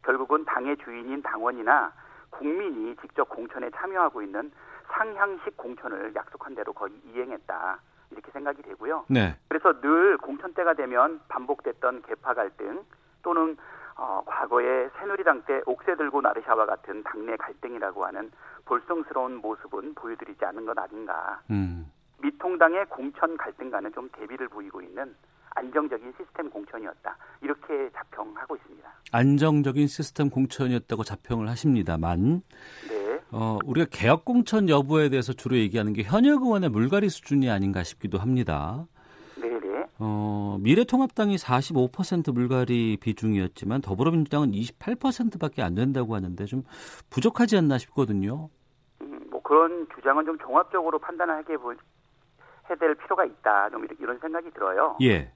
[0.04, 1.94] 결국은 당의 주인인 당원이나
[2.30, 4.52] 국민이 직접 공천에 참여하고 있는
[4.92, 7.80] 상향식 공천을 약속한 대로 거의 이행했다.
[8.12, 9.06] 이렇게 생각이 되고요.
[9.10, 9.36] 네.
[9.48, 12.84] 그래서 늘 공천 때가 되면 반복됐던 개파 갈등
[13.24, 13.58] 또는
[13.98, 18.32] 어, 과거에 새누리당 때 옥새 들고 나르샤와 같은 당내 갈등이라고 하는
[18.66, 21.42] 볼성스러운 모습은 보여드리지 않은 것 아닌가.
[21.50, 21.92] 음.
[22.22, 25.16] 미통당의 공천 갈등과는 좀 대비를 보이고 있는
[25.56, 27.18] 안정적인 시스템 공천이었다.
[27.42, 28.90] 이렇게 자평하고 있습니다.
[29.12, 32.42] 안정적인 시스템 공천이었다고 자평을 하십니다만
[32.90, 32.95] 네.
[33.38, 38.18] 어, 우리가 개혁 공천 여부에 대해서 주로 얘기하는 게 현역 의원의 물갈이 수준이 아닌가 싶기도
[38.18, 38.86] 합니다.
[39.36, 39.88] 네네.
[40.00, 46.64] 어, 미래통합당이 45% 물갈이 비중이었지만 더불어민주당은 28%밖에 안 된다고 하는데 좀
[47.10, 48.48] 부족하지 않나 싶거든요.
[49.02, 51.78] 음, 뭐 그런 주장은 좀 종합적으로 판단하게 볼
[52.70, 53.70] 해야 될 필요가 있다.
[53.70, 54.96] 좀 이런 생각이 들어요.
[55.02, 55.30] 예.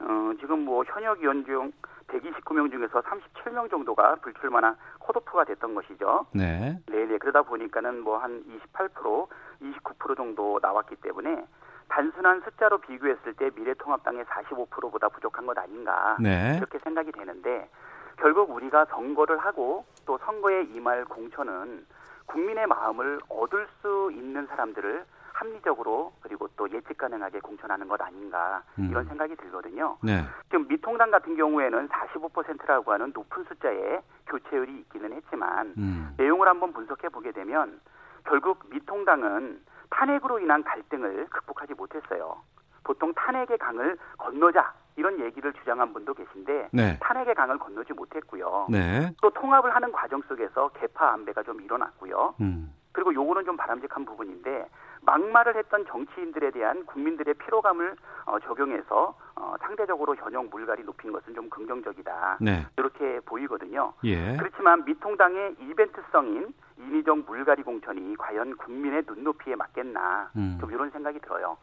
[0.00, 1.70] 어, 지금 뭐 현역 의원 중
[2.08, 6.26] 129명 중에서 37명 정도가 불출마나 컷오프가 됐던 것이죠.
[6.32, 6.78] 네.
[6.86, 7.18] 네 네.
[7.18, 9.28] 그러다 보니까는 뭐 한 28%,
[9.60, 11.46] 29% 정도 나왔기 때문에
[11.88, 16.16] 단순한 숫자로 비교했을 때 미래통합당의 45%보다 부족한 것 아닌가.
[16.18, 16.56] 네.
[16.56, 17.68] 이렇게 생각이 되는데
[18.16, 21.86] 결국 우리가 선거를 하고 또 선거에 임할 공천은
[22.26, 28.88] 국민의 마음을 얻을 수 있는 사람들을 합리적으로 그리고 또 예측 가능하게 공천하는 것 아닌가 음.
[28.90, 29.98] 이런 생각이 들거든요.
[30.02, 30.24] 네.
[30.44, 36.14] 지금 미통당 같은 경우에는 45%라고 하는 높은 숫자의 교체율이 있기는 했지만 음.
[36.16, 37.80] 내용을 한번 분석해 보게 되면
[38.24, 42.40] 결국 미통당은 탄핵으로 인한 갈등을 극복하지 못했어요.
[42.84, 46.98] 보통 탄핵의 강을 건너자 이런 얘기를 주장한 분도 계신데 네.
[47.00, 48.68] 탄핵의 강을 건너지 못했고요.
[48.70, 49.12] 네.
[49.20, 52.34] 또 통합을 하는 과정 속에서 개파 안배가 좀 일어났고요.
[52.40, 52.72] 음.
[52.92, 54.68] 그리고 요거는 좀 바람직한 부분인데
[55.04, 61.48] 막말을 했던 정치인들에 대한 국민들의 피로감을 어, 적용해서 어, 상대적으로 현역 물갈이 높인 것은 좀
[61.50, 62.38] 긍정적이다.
[62.40, 62.66] 네.
[62.76, 63.92] 이렇게 보이거든요.
[64.04, 64.36] 예.
[64.36, 70.58] 그렇지만 미통당의 이벤트성인 인위적 물갈이 공천이 과연 국민의 눈높이에 맞겠나 음.
[70.60, 71.56] 좀 이런 생각이 들어요.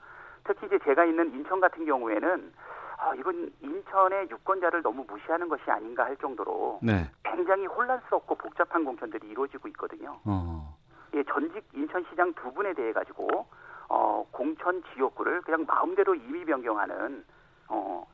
[0.43, 2.51] 특히 이제 제가 있는 인천 같은 경우에는
[2.97, 7.09] 아, 이건 인천의 유권자를 너무 무시하는 것이 아닌가 할 정도로 네.
[7.23, 10.19] 굉장히 혼란스럽고 복잡한 공천들이 이루어지고 있거든요.
[10.23, 10.77] 어.
[11.13, 13.47] 예, 전직 인천시장 두 분에 대해 가지고
[13.89, 17.25] 어, 공천 지역구를 그냥 마음대로 임의 변경하는
[17.67, 18.07] 어,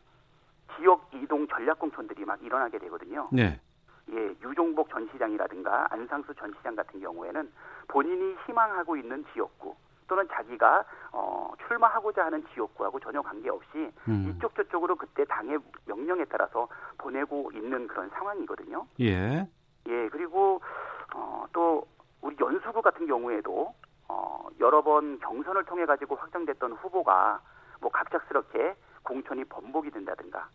[0.76, 3.28] 지역 이동 전략 공천들이 막 일어나게 되거든요.
[3.32, 3.60] 네.
[4.12, 7.52] 예, 유종복 전 시장이라든가 안상수 전 시장 같은 경우에는
[7.88, 9.76] 본인이 희망하고 있는 지역구
[10.08, 14.34] 또는 자기가 어, 출마하고자 하는 지역구하고 전혀 관계없이 음.
[14.36, 18.88] 이쪽 저쪽으로 그때 당의 명령에 따라서 보내고 있는 그런 상황이거든요.
[19.02, 19.48] 예.
[19.88, 20.62] 예, 그리고
[21.14, 21.86] 어, 또
[22.22, 23.74] 우리 연수구 같은 경우에도
[24.08, 27.42] 어, 여러 번 경선을 통해 가지고 확정됐던 후보가
[27.82, 30.50] 뭐 갑작스럽게 공천이 번복이 된다든가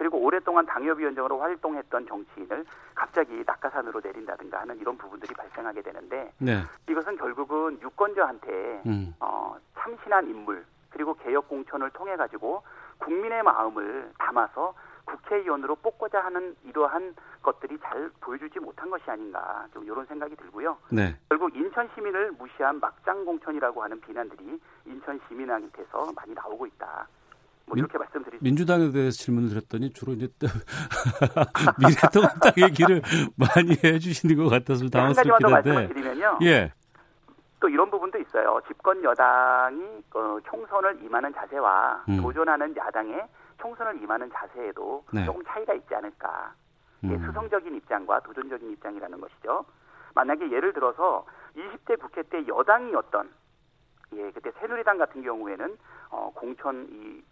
[0.00, 2.64] 그리고 오랫동안 당협위원장으로 활동했던 정치인을
[2.94, 6.62] 갑자기 낙하산으로 내린다든가 하는 이런 부분들이 발생하게 되는데 네.
[6.88, 9.14] 이것은 결국은 유권자한테 음.
[9.20, 12.62] 어, 참신한 인물 그리고 개혁 공천을 통해 가지고
[12.98, 20.04] 국민의 마음을 담아서 국회의원으로 뽑고자 하는 이러한 것들이 잘 보여주지 못한 것이 아닌가 좀 이런
[20.06, 20.76] 생각이 들고요.
[20.90, 21.16] 네.
[21.28, 27.06] 결국 인천 시민을 무시한 막장 공천이라고 하는 비난들이 인천 시민한테서 많이 나오고 있다.
[27.66, 30.28] 뭐 민- 이렇게 말씀드릴 수 민주당에 대해서 질문을 드렸더니 주로 이제
[31.78, 33.02] 미래통합당 얘기를
[33.36, 35.94] 많이 해주시는 것 같아서 네, 한 가지만 더 당황스럽긴 말씀을 한데.
[35.94, 36.38] 드리면요.
[36.42, 36.72] 예.
[37.60, 38.58] 또 이런 부분도 있어요.
[38.66, 39.82] 집권 여당이
[40.14, 42.22] 어, 총선을 임하는 자세와 음.
[42.22, 43.22] 도전하는 야당의
[43.60, 45.24] 총선을 임하는 자세에도 네.
[45.24, 46.54] 조금 차이가 있지 않을까.
[47.04, 47.24] 예, 음.
[47.24, 49.64] 수성적인 입장과 도전적인 입장이라는 것이죠.
[50.14, 51.24] 만약에 예를 들어서
[51.56, 53.30] 20대 국회 때 여당이었던
[54.14, 55.78] 예, 그때 새누리당 같은 경우에는
[56.10, 57.22] 어, 공천 이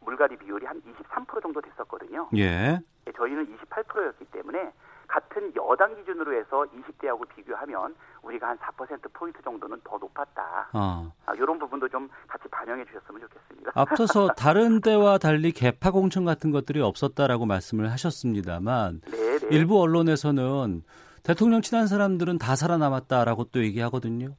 [0.00, 2.28] 물갈이 비율이 한 23% 정도 됐었거든요.
[2.36, 2.78] 예.
[3.06, 4.72] 예, 저희는 28%였기 때문에
[5.14, 10.70] 같은 여당 기준으로 해서 20대하고 비교하면 우리가 한 4%포인트 정도는 더 높았다.
[10.72, 11.12] 아.
[11.26, 13.70] 아, 이런 부분도 좀 같이 반영해 주셨으면 좋겠습니다.
[13.80, 19.38] 앞서서 다른 때와 달리 개파 공천 같은 것들이 없었다라고 말씀을 하셨습니다만 네네.
[19.38, 19.48] 네.
[19.52, 20.82] 일부 언론에서는
[21.22, 24.34] 대통령 친한 사람들은 다 살아남았다라고 또 얘기하거든요.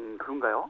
[0.00, 0.68] 음, 그런가요?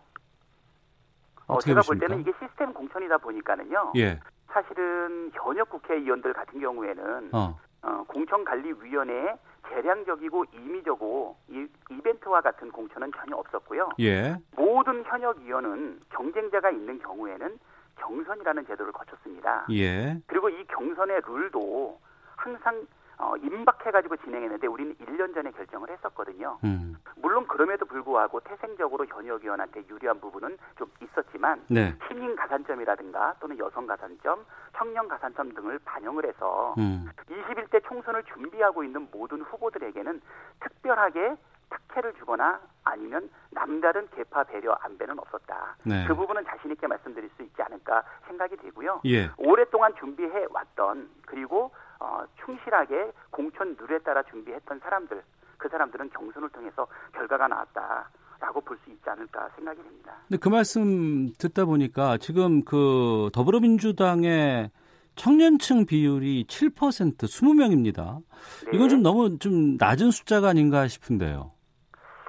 [1.46, 2.06] 어, 제가 보십니까?
[2.06, 3.92] 볼 때는 이게 시스템 공천이다 보니까는요.
[3.96, 4.20] 예.
[4.48, 7.58] 사실은 현역 국회의원들 같은 경우에는 어.
[7.82, 9.36] 어, 공천관리위원회에
[9.68, 13.90] 재량적이고 임의적으로 이, 이벤트와 같은 공천은 전혀 없었고요.
[14.00, 14.36] 예.
[14.56, 17.58] 모든 현역 의원은 경쟁자가 있는 경우에는
[17.96, 19.66] 경선이라는 제도를 거쳤습니다.
[19.70, 20.16] 예.
[20.26, 21.98] 그리고 이 경선의 룰도
[22.36, 22.86] 항상
[23.18, 26.58] 어, 임박해가지고 진행했는데 우리는 1년 전에 결정을 했었거든요.
[26.64, 26.96] 음.
[27.16, 31.94] 물론 그럼에도 불구하고 태생적으로 현역 의원한테 유리한 부분은 좀 있었지만 네.
[32.08, 34.44] 신인 가산점이라든가 또는 여성 가산점,
[34.76, 37.08] 청년 가산점 등을 반영을 해서 음.
[37.30, 40.20] 21대 총선을 준비하고 있는 모든 후보들에게는
[40.60, 41.36] 특별하게
[41.72, 45.76] 특혜를 주거나 아니면 남다른 개파 배려 안배는 없었다.
[45.84, 46.04] 네.
[46.06, 49.00] 그 부분은 자신 있게 말씀드릴 수 있지 않을까 생각이 되고요.
[49.06, 49.30] 예.
[49.38, 55.22] 오랫동안 준비해 왔던 그리고 어, 충실하게 공천 룰에 따라 준비했던 사람들
[55.56, 58.10] 그 사람들은 경선을 통해서 결과가 나왔다.
[58.40, 60.16] 라고 볼 수 있지 않을까 생각이 됩니다.
[60.26, 64.72] 근데 그 말씀 듣다 보니까 지금 그 더불어민주당의
[65.14, 68.18] 청년층 비율이 7% 20명입니다.
[68.64, 68.70] 네.
[68.74, 71.52] 이건 좀 너무 좀 낮은 숫자가 아닌가 싶은데요.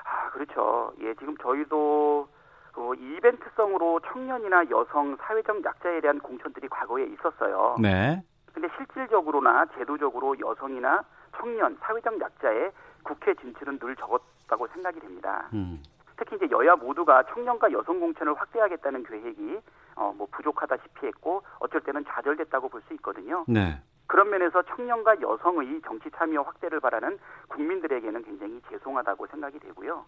[0.03, 0.93] 아, 그렇죠.
[1.01, 2.27] 예, 지금 저희도
[2.73, 7.75] 그 이벤트성으로 청년이나 여성, 사회적 약자에 대한 공천들이 과거에 있었어요.
[7.81, 8.21] 네.
[8.53, 11.03] 근데 실질적으로나 제도적으로 여성이나
[11.37, 12.71] 청년, 사회적 약자의
[13.03, 15.49] 국회 진출은 늘 적었다고 생각이 됩니다.
[15.53, 15.81] 음.
[16.15, 19.59] 특히 이제 여야 모두가 청년과 여성 공천을 확대하겠다는 계획이
[19.95, 23.43] 어, 뭐 부족하다시피 했고 어쩔 때는 좌절됐다고 볼 수 있거든요.
[23.47, 23.81] 네.
[24.05, 30.05] 그런 면에서 청년과 여성의 정치 참여 확대를 바라는 국민들에게는 굉장히 죄송하다고 생각이 되고요.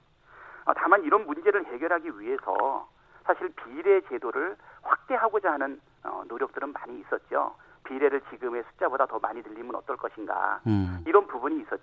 [0.66, 2.88] 어, 다만 이런 문제를 해결하기 위해서
[3.24, 7.56] 사실 비례 제도를 확대하고자 하는 어, 노력들은 많이 있었죠.
[7.86, 11.04] 비례를 지금의 숫자보다 더 많이 늘리면 어떨 것인가 음.
[11.08, 11.80] 이런 부분이 있었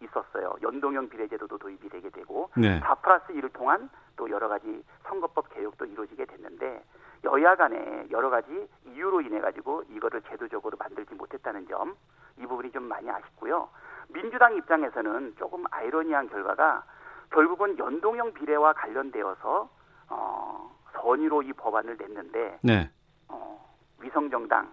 [0.00, 0.56] 있었어요.
[0.62, 2.80] 연동형 비례제도도 도입이 되게 되고 네.
[2.80, 6.82] 4 플러스 1을 통한 또 여러 가지 선거법 개혁도 이루어지게 됐는데
[7.24, 11.94] 여야 간에 여러 가지 이유로 인해 가지고 이거를 제도적으로 만들지 못했다는 점
[12.38, 13.68] 이 부분이 좀 많이 아쉽고요.
[14.08, 16.84] 민주당 입장에서는 조금 아이러니한 결과가
[17.30, 19.70] 결국은 연동형 비례와 관련되어서
[20.08, 22.90] 어, 선의로 이 법안을 냈는데 네.
[23.28, 23.64] 어,
[24.00, 24.70] 위성정당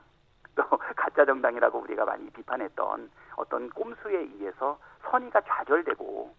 [0.56, 0.64] 또
[0.96, 4.78] 가짜 정당이라고 우리가 많이 비판했던 어떤 꼼수에 의해서
[5.10, 6.36] 선의가 좌절되고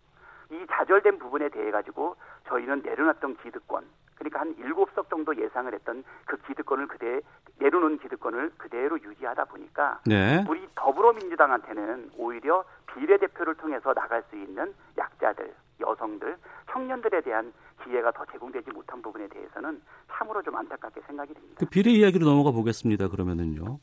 [0.50, 2.16] 이 좌절된 부분에 대해 가지고
[2.48, 3.84] 저희는 내려놨던 기득권
[4.20, 7.20] 그러니까 한 일곱 석 정도 예상을 했던 그 기득권을 그대
[7.58, 10.44] 내려놓은 기득권을 그대로 유지하다 보니까 네.
[10.46, 16.36] 우리 더불어민주당한테는 오히려 비례대표를 통해서 나갈 수 있는 약자들, 여성들,
[16.72, 17.52] 청년들에 대한
[17.84, 19.80] 기회가 더 제공되지 못한 부분에 대해서는
[20.12, 21.56] 참으로 좀 안타깝게 생각이 됩니다.
[21.58, 23.08] 그 비례 이야기로 넘어가 보겠습니다.
[23.08, 23.78] 그러면은요.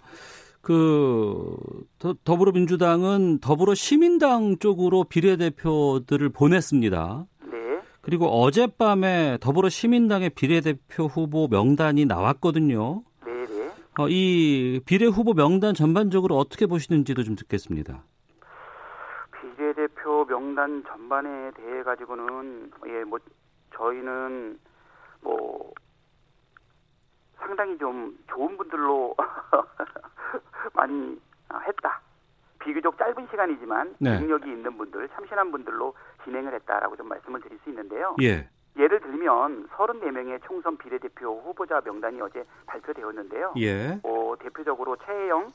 [0.62, 1.56] 그
[1.98, 7.26] 더, 불어민주당은 더불어 시민당 쪽으로 비례대표들을 보냈습니다.
[7.52, 7.82] 네.
[8.02, 13.04] 그리고 어젯밤에 더불어 시민당의 비례대표 후보 명단이 나왔거든요.
[13.26, 13.72] 네, 네.
[13.98, 18.04] 어, 이 비례 후보 명단 전반적으로 어떻게 보시는지도 좀 듣겠습니다.
[19.78, 23.20] 비례대표 명단 전반에 대해 가지고는 예, 뭐
[23.76, 24.60] 저희는
[25.22, 25.72] 뭐
[27.38, 29.16] 상당히 좀 좋은 분들로
[30.74, 31.22] 많이
[31.68, 32.02] 했다.
[32.60, 34.20] 비교적 짧은 시간이지만 네.
[34.20, 38.16] 능력이 있는 분들, 참신한 분들로 진행을 했다라고 좀 말씀을 드릴 수 있는데요.
[38.24, 38.50] 예.
[38.78, 43.54] 예를 들면 34명의 총선 비례대표 후보자 명단이 어제 발표되었는데요.
[43.58, 44.00] 예.
[44.04, 45.52] 어, 대표적으로 최혜영,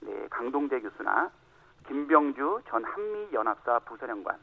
[0.00, 1.30] 네, 강동재 교수나
[1.86, 4.38] 김병주 전 한미연합사 부서령관,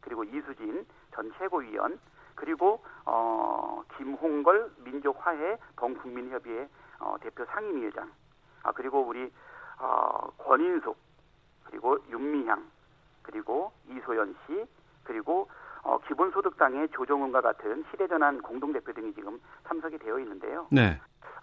[0.00, 1.98] 그리고 이수진 전 최고위원,
[2.34, 6.68] 그리고 어, 김홍걸 민족화해 범국민협의회
[7.00, 8.10] 어, 대표 상임위의장,
[8.62, 9.30] 아 그리고 우리
[9.78, 10.96] 어, 권인숙
[11.64, 12.64] 그리고 윤미향
[13.22, 14.64] 그리고 이소연 씨
[15.04, 15.48] 그리고
[15.82, 20.66] 어, 기본소득당의 조정훈과 같은 시대전환 공동대표 등이 지금 참석이 되어 있는데요.
[20.70, 21.00] 네.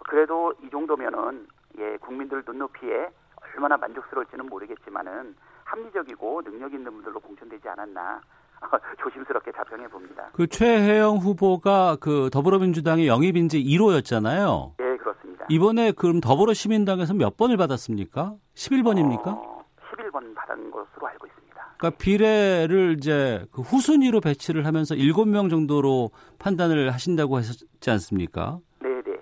[0.10, 3.10] 그래도 이 정도면은 예 국민들 눈높이에
[3.56, 5.36] 얼마나 만족스러울지는 모르겠지만은
[5.66, 8.22] 합리적이고 능력 있는 분들로 공천되지 않았나
[9.02, 10.30] 조심스럽게 자평해 봅니다.
[10.34, 14.74] 그 최혜영 후보가 그 더불어민주당의 영입인지 1호였잖아요.
[14.78, 15.46] 네, 그렇습니다.
[15.50, 18.36] 이번에 그럼 더불어시민당에서 몇 번을 받았습니까?
[18.56, 19.28] 11번입니까?
[19.28, 21.76] 어, 11번 받은 것으로 알고 있습니다.
[21.78, 28.60] 그러니까 비례를 이제 그 후순위로 배치를 하면서 7명 정도로 판단을 하신다고 하셨지 않습니까?
[28.82, 29.20] 네, 네.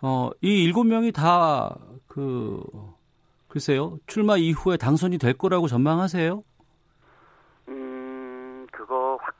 [0.00, 2.62] 어, 이 7명이 다그
[3.48, 3.98] 글쎄요.
[4.06, 6.42] 출마 이후에 당선이 될 거라고 전망하세요?
[7.68, 9.34] 음, 그거 확,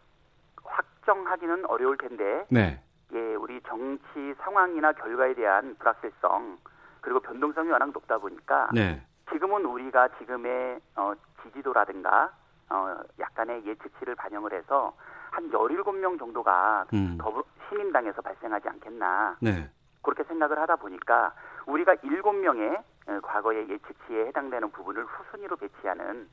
[0.64, 2.46] 확정하기는 어려울 텐데.
[2.50, 2.80] 네.
[3.12, 6.58] 예, 우리 정치 상황이나 결과에 대한 불확실성
[7.00, 9.02] 그리고 변동성이 워낙 높다 보니까 네.
[9.32, 12.30] 지금은 우리가 지금의 어, 지지도라든가
[12.70, 14.92] 어, 약간의 예측치를 반영을 해서
[15.30, 17.16] 한 17명 정도가 음.
[17.20, 19.36] 더불, 신임당에서 발생하지 않겠나.
[19.40, 19.70] 네.
[20.02, 21.34] 그렇게 생각을 하다 보니까
[21.66, 22.82] 우리가 7명의
[23.22, 26.28] 과거의 예측치에 해당되는 부분을 후순위로 배치하는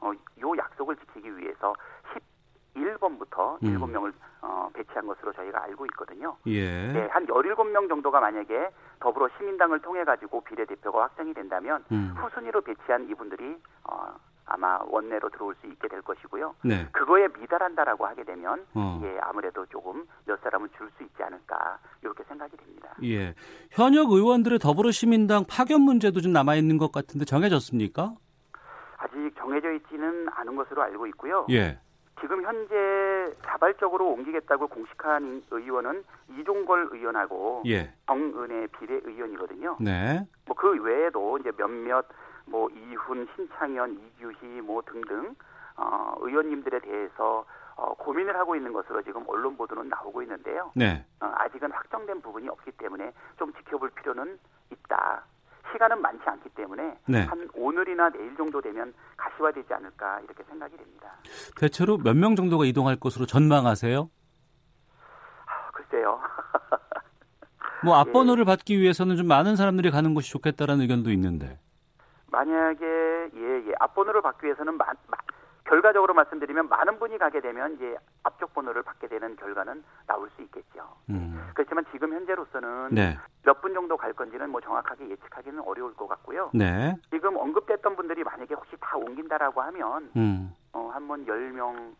[0.00, 1.74] 어, 요 약속을 지키기 위해서
[2.76, 3.78] 11번부터 음.
[3.78, 6.36] 7명을 어, 배치한 것으로 저희가 알고 있거든요.
[6.46, 6.92] 예.
[6.92, 12.14] 네, 한 17명 정도가 만약에 더불어 시민당을 통해 가지고 비례대표가 확정이 된다면 음.
[12.16, 16.54] 후순위로 배치한 이분들이 어, 아마 원내로 들어올 수 있게 될 것이고요.
[16.64, 16.86] 네.
[16.92, 19.00] 그거에 미달한다라고 하게 되면 어.
[19.04, 22.94] 예, 아무래도 조금 몇 사람은 줄 수 있지 않을까 이렇게 생각이 됩니다.
[23.04, 23.34] 예.
[23.70, 28.14] 현역 의원들의 더불어시민당 파견 문제도 좀 남아 있는 것 같은데 정해졌습니까?
[28.98, 31.46] 아직 정해져 있지는 않은 것으로 알고 있고요.
[31.50, 31.78] 예.
[32.20, 36.04] 지금 현재 자발적으로 옮기겠다고 공식한 의원은
[36.38, 37.92] 이종걸 의원하고 예.
[38.06, 39.76] 정은혜 비례 의원이거든요.
[39.80, 40.26] 네.
[40.46, 42.06] 뭐 그 외에도 이제 몇몇
[42.46, 45.34] 뭐 이훈, 신창현, 이규희 뭐 등등
[45.76, 47.44] 어, 의원님들에 대해서
[47.76, 50.70] 어, 고민을 하고 있는 것으로 지금 언론 보도는 나오고 있는데요.
[50.74, 51.04] 네.
[51.20, 54.38] 어, 아직은 확정된 부분이 없기 때문에 좀 지켜볼 필요는
[54.70, 55.24] 있다.
[55.72, 57.22] 시간은 많지 않기 때문에 네.
[57.24, 61.14] 한 오늘이나 내일 정도 되면 가시화되지 않을까 이렇게 생각이 됩니다.
[61.56, 64.10] 대체로 몇 명 정도가 이동할 것으로 전망하세요?
[65.46, 66.20] 아, 글쎄요.
[67.84, 71.58] 뭐 앞번호를 받기 위해서는 좀 많은 사람들이 가는 것이 좋겠다라는 의견도 있는데.
[72.32, 73.72] 만약에 예, 예.
[73.78, 75.18] 앞번호를 받기 위해서는 마, 마,
[75.64, 80.96] 결과적으로 말씀드리면 많은 분이 가게 되면 이제 앞쪽 번호를 받게 되는 결과는 나올 수 있겠죠.
[81.10, 81.50] 음.
[81.54, 83.18] 그렇지만 지금 현재로서는 네.
[83.44, 86.50] 몇분 정도 갈 건지는 뭐 정확하게 예측하기는 어려울 것 같고요.
[86.54, 86.96] 네.
[87.10, 90.54] 지금 언급됐던 분들이 만약에 혹시 다 옮긴다라고 하면 음.
[90.72, 91.94] 어, 한번 10명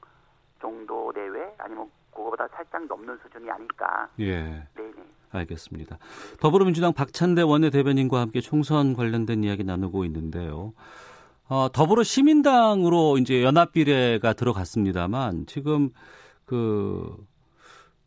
[0.60, 4.08] 정도 내외 아니면 그거보다 살짝 넘는 수준이 아닐까.
[4.20, 4.66] 예.
[4.74, 4.92] 네네.
[5.30, 5.98] 알겠습니다.
[6.40, 10.74] 더불어민주당 박찬대 원내대변인과 함께 총선 관련된 이야기 나누고 있는데요.
[11.48, 15.90] 어, 더불어 시민당으로 이제 연합비례가 들어갔습니다만 지금
[16.44, 17.16] 그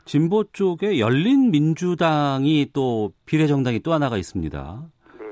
[0.06, 4.84] 진보 쪽에 열린 민주당이 또 비례 정당이 또 하나가 있습니다.
[5.20, 5.26] 네.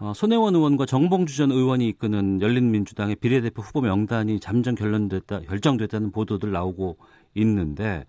[0.00, 6.12] 어, 손혜원 의원과 정봉주 전 의원이 이끄는 열린 민주당의 비례대표 후보 명단이 잠정 결론됐다, 결정됐다는
[6.12, 6.98] 보도들 나오고
[7.36, 8.06] 있는데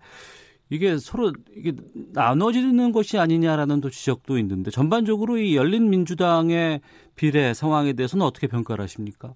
[0.70, 1.72] 이게 서로 이게
[2.12, 6.80] 나눠지는 것이 아니냐라는 또 지적도 있는데 전반적으로 이 열린 민주당의
[7.14, 9.34] 비례 상황에 대해서는 어떻게 평가를 하십니까?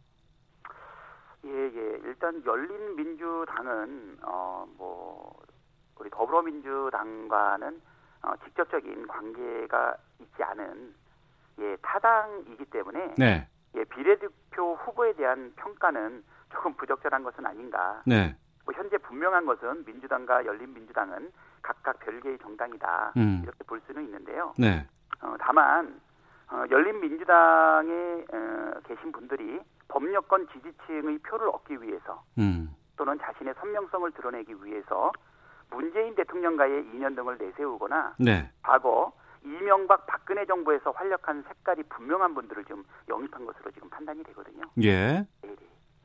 [1.45, 2.01] 예, 예.
[2.05, 5.43] 일단 열린 민주당은 어 뭐
[6.03, 7.81] 우리 더불어민주당과는
[8.23, 10.95] 어, 직접적인 관계가 있지 않은
[11.61, 13.49] 예, 타당이기 때문에 네.
[13.77, 18.03] 예, 비례대표 후보에 대한 평가는 조금 부적절한 것은 아닌가.
[18.05, 18.37] 네.
[18.65, 21.33] 뭐 현재 분명한 것은 민주당과 열린민주당은
[21.63, 23.13] 각각 별개의 정당이다.
[23.17, 23.41] 음.
[23.43, 24.55] 이렇게 볼 수는 있는데요.
[24.59, 24.87] 네.
[25.21, 26.01] 어, 다만
[26.51, 32.75] 어, 열린민주당에 어, 계신 분들이 법여권 지지층의 표를 얻기 위해서 음.
[32.97, 35.13] 또는 자신의 선명성을 드러내기 위해서
[35.71, 38.51] 문재인 대통령과의 인연 등을 내세우거나 네.
[38.63, 39.13] 과거
[39.45, 44.65] 이명박 박근혜 정부에서 활약한 색깔이 분명한 분들을 좀 영입한 것으로 지금 판단이 되거든요.
[44.83, 45.27] 예.
[45.43, 45.57] 네,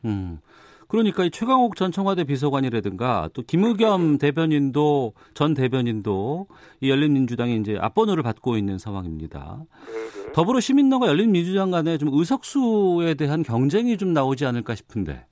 [0.06, 0.42] 음.
[0.88, 6.48] 그러니까 이 최강욱 전 청와대 비서관이라든가 또 김의겸 대변인도 전 대변인도
[6.80, 9.60] 이 열린민주당이 이제 앞번호를 받고 있는 상황입니다.
[9.86, 15.26] 네, 더불어 시민당과 열린민주당 간에 좀 의석수에 대한 경쟁이 좀 나오지 않을까 싶은데.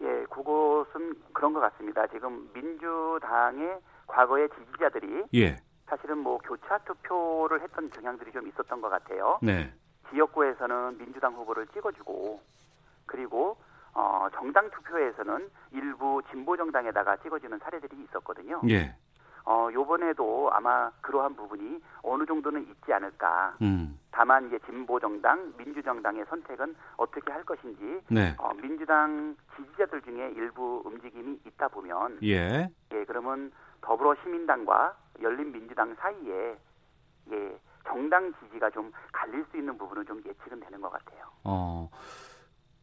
[0.00, 2.06] 예, 그것은 그런 것 같습니다.
[2.06, 5.56] 지금 민주당의 과거의 지지자들이 예.
[5.86, 9.38] 사실은 뭐 교차 투표를 했던 경향들이 좀 있었던 것 같아요.
[9.42, 9.70] 네.
[10.10, 12.40] 지역구에서는 민주당 후보를 찍어주고
[13.06, 13.56] 그리고
[13.94, 18.60] 어, 정당 투표에서는 일부 진보 정당에다가 찍어주는 사례들이 있었거든요.
[18.68, 18.94] 예.
[19.46, 23.56] 어, 요번에도 아마 그러한 부분이 어느 정도는 있지 않을까.
[23.60, 23.98] 음.
[24.10, 28.34] 다만 이제 진보 정당, 민주 정당의 선택은 어떻게 할 것인지 네.
[28.38, 32.68] 어, 민주당 지지자들 중에 일부 움직임이 있다 보면 예.
[32.92, 36.56] 예, 그러면 더불어 시민당과 열린민주당 사이에
[37.32, 41.24] 예, 정당 지지가 좀 갈릴 수 있는 부분은 좀 예측은 되는 것 같아요.
[41.44, 41.90] 어.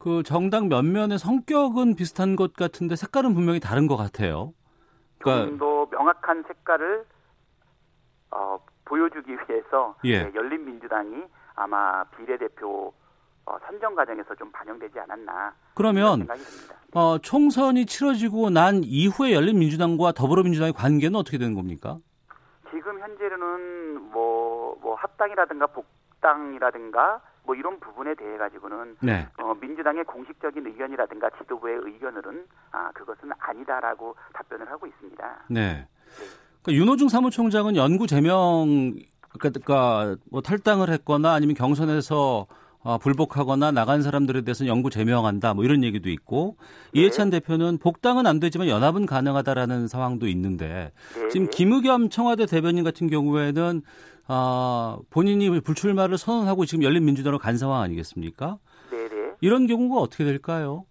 [0.02, 4.52] 그 정당 면면의 성격은 비슷한 것 같은데 색깔은 분명히 다른 것 같아요.
[5.20, 7.04] 그러니까 좀 더 명확한 색깔을
[8.32, 10.10] 어, 보여주기 위해서 예.
[10.10, 11.22] 예, 열린민주당이
[11.54, 12.92] 아마 비례대표
[13.46, 16.74] 어, 선정 과정에서 좀 반영되지 않았나 그러면 듭니다.
[16.94, 21.98] 어, 총선이 치러지고 난 이후에 열린민주당과 더불어민주당의 관계는 어떻게 되는 겁니까?
[22.72, 29.28] 지금 현재는 뭐, 뭐 합당이라든가 복당이라든가 뭐 이런 부분에 대해 가지고는 네.
[29.38, 35.44] 어, 민주당의 공식적인 의견이라든가 지도부의 의견으로는 아 그것은 아니다라고 답변을 하고 있습니다.
[35.48, 35.86] 네.
[36.62, 38.94] 그러니까 윤호중 사무총장은 연구 제명
[39.38, 42.46] 그러니까 뭐 탈당을 했거나 아니면 경선에서
[42.84, 46.56] 어, 불복하거나 나간 사람들에 대해서는 영구 제명한다 뭐 이런 얘기도 있고
[46.92, 47.00] 네.
[47.00, 51.28] 이해찬 대표는 복당은 안 되지만 연합은 가능하다라는 상황도 있는데 네.
[51.28, 53.82] 지금 김의겸 청와대 대변인 같은 경우에는
[54.28, 58.58] 아, 본인이 불출마를 선언하고 지금 열린민주당으로 간 상황 아니겠습니까?
[58.90, 59.32] 네 네.
[59.40, 60.84] 이런 경우가 어떻게 될까요?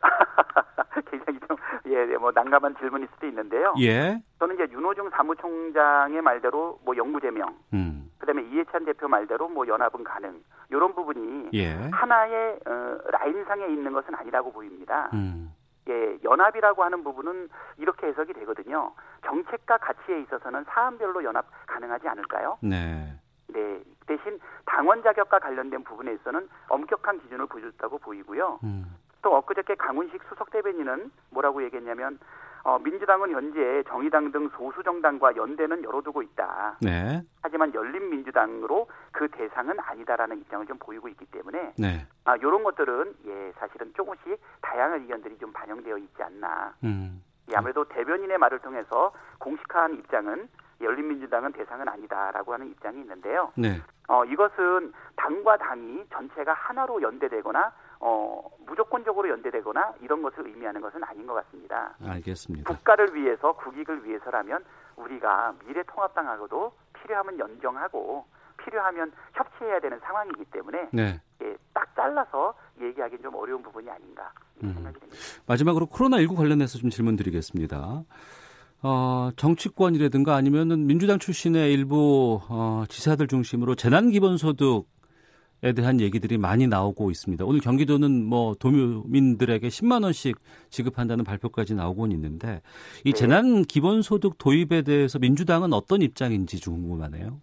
[1.10, 1.56] 굉장히 좀,
[1.86, 3.74] 예, 네, 뭐, 난감한 질문일 수도 있는데요.
[3.80, 4.20] 예.
[4.38, 8.10] 저는 이제 윤호중 사무총장의 말대로 뭐 영구제명, 음.
[8.18, 10.40] 그 다음에 이해찬 대표 말대로 뭐 연합은 가능,
[10.72, 11.74] 이런 부분이 예.
[11.92, 15.10] 하나의 어, 라인상에 있는 것은 아니라고 보입니다.
[15.12, 15.54] 음.
[15.88, 18.92] 예, 연합이라고 하는 부분은 이렇게 해석이 되거든요.
[19.26, 22.56] 정책과 가치에 있어서는 사안별로 연합 가능하지 않을까요?
[22.62, 23.12] 네.
[23.48, 23.82] 네.
[24.06, 28.60] 대신 당원 자격과 관련된 부분에 있어서는 엄격한 기준을 보여줬다고 보이고요.
[28.64, 28.96] 음.
[29.22, 32.18] 또 엊그저께 강훈식 수석 대변인은 뭐라고 얘기했냐면
[32.64, 36.76] 어, 민주당은 현재 정의당 등 소수 정당과 연대는 열어두고 있다.
[36.80, 37.20] 네.
[37.42, 42.06] 하지만 열린 민주당으로 그 대상은 아니다라는 입장을 좀 보이고 있기 때문에 네.
[42.24, 46.72] 아, 이런 것들은 예 사실은 조금씩 다양한 의견들이 좀 반영되어 있지 않나.
[46.84, 47.22] 음.
[47.50, 50.48] 예, 아무래도 대변인의 말을 통해서 공식화한 입장은
[50.80, 53.52] 열린민주당은 대상은 아니다라고 하는 입장이 있는데요.
[53.56, 53.80] 네.
[54.08, 57.72] 어, 이것은 당과 당이 전체가 하나로 연대되거나
[58.04, 61.94] 어, 무조건적으로 연대되거나 이런 것을 의미하는 것은 아닌 것 같습니다.
[62.04, 62.74] 알겠습니다.
[62.74, 64.64] 국가를 위해서 국익을 위해서라면
[64.96, 68.26] 우리가 미래통합당하고도 필요하면 연정하고
[68.56, 71.20] 필요하면 협치해야 되는 상황이기 때문에 네.
[71.42, 74.92] 예, 딱 잘라서 얘기하기는 좀 어려운 부분이 아닌가 이렇게 음.
[75.46, 78.02] 마지막으로 코로나19 관련해서 좀 질문 드리겠습니다.
[78.82, 84.82] 어, 정치권이라든가 아니면은 민주당 출신의 일부 어, 지사들 중심으로 재난 기본소득에
[85.70, 87.44] 대한 얘기들이 많이 나오고 있습니다.
[87.44, 90.36] 오늘 경기도는 뭐 도민들에게 10만 원씩
[90.70, 92.62] 지급한다는 발표까지 나오곤 있는데
[93.04, 93.16] 이 네.
[93.16, 97.38] 재난 기본소득 도입에 대해서 민주당은 어떤 입장인지 좀 궁금하네요.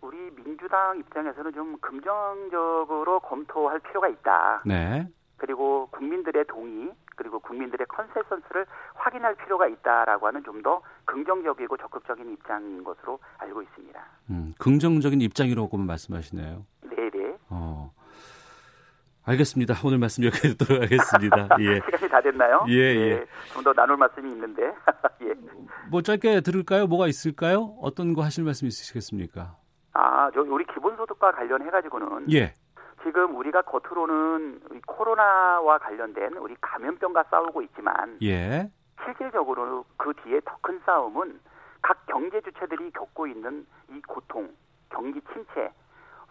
[0.00, 4.62] 우리 민주당 입장에서는 좀 긍정적으로 검토할 필요가 있다.
[4.66, 5.06] 네.
[5.36, 12.84] 그리고 국민들의 동의 그리고 국민들의 컨센서스를 확인할 필요가 있다라고 하는 좀 더 긍정적이고 적극적인 입장인
[12.84, 14.00] 것으로 알고 있습니다.
[14.30, 16.64] 음, 긍정적인 입장이라고 말씀하시네요.
[17.50, 17.92] 어.
[19.24, 19.74] 알겠습니다.
[19.84, 21.48] 오늘 말씀 여기까지 듣도록 하겠습니다.
[21.60, 21.74] 예.
[21.84, 22.64] 시간이 다 됐나요?
[22.68, 23.26] 예, 예.
[23.52, 24.62] 좀 더 나눌 말씀이 있는데.
[25.22, 25.34] 예.
[25.90, 26.86] 뭐 짧게 들을까요?
[26.86, 27.76] 뭐가 있을까요?
[27.82, 29.56] 어떤 거 하실 말씀 있으시겠습니까?
[29.92, 32.54] 아, 저 우리 기본소득과 관련해 가지고는 예.
[33.02, 38.70] 지금 우리가 겉으로는 이 코로나와 관련된 우리 감염병과 싸우고 있지만 예.
[39.04, 41.38] 실질적으로 그 뒤에 더 큰 싸움은
[41.82, 44.50] 각 경제 주체들이 겪고 있는 이 고통,
[44.90, 45.70] 경기 침체, 어,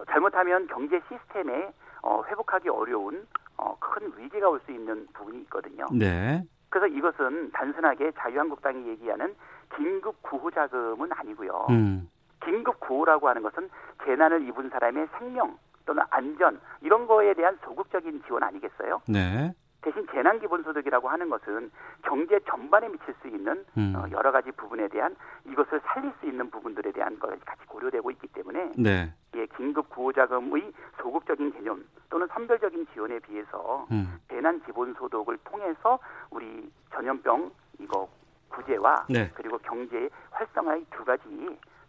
[0.06, 1.72] 잘못하면 경제 시스템에
[2.04, 3.26] 어, 회복하기 어려운
[3.58, 5.86] 어, 큰 위기가 올 수 있는 부분이 있거든요.
[5.92, 6.44] 네.
[6.70, 9.34] 그래서 이것은 단순하게 자유한국당이 얘기하는
[9.76, 11.66] 긴급 구호 자금은 아니고요.
[11.70, 12.10] 음.
[12.44, 13.70] 긴급 구호라고 하는 것은
[14.06, 19.02] 재난을 입은 사람의 생명 또는 안전 이런 거에 대한 소극적인 지원 아니겠어요?
[19.08, 19.54] 네.
[19.82, 21.72] 대신 재난기본소득이라고 하는 것은
[22.04, 23.94] 경제 전반에 미칠 수 있는 음.
[23.96, 25.16] 어, 여러 가지 부분에 대한
[25.46, 29.14] 이것을 살릴 수 있는 부분들에 대한 것이 같이 고려되고 있기 때문에 네.
[29.36, 34.20] 예, 긴급 구호자금의 소극적인 개념 또는 선별적인 지원에 비해서 음.
[34.30, 36.00] 재난기본소득을 통해서
[36.32, 38.10] 우리 전염병 이거
[38.50, 39.30] 구제와 네.
[39.36, 41.24] 그리고 경제 활성화의 두 가지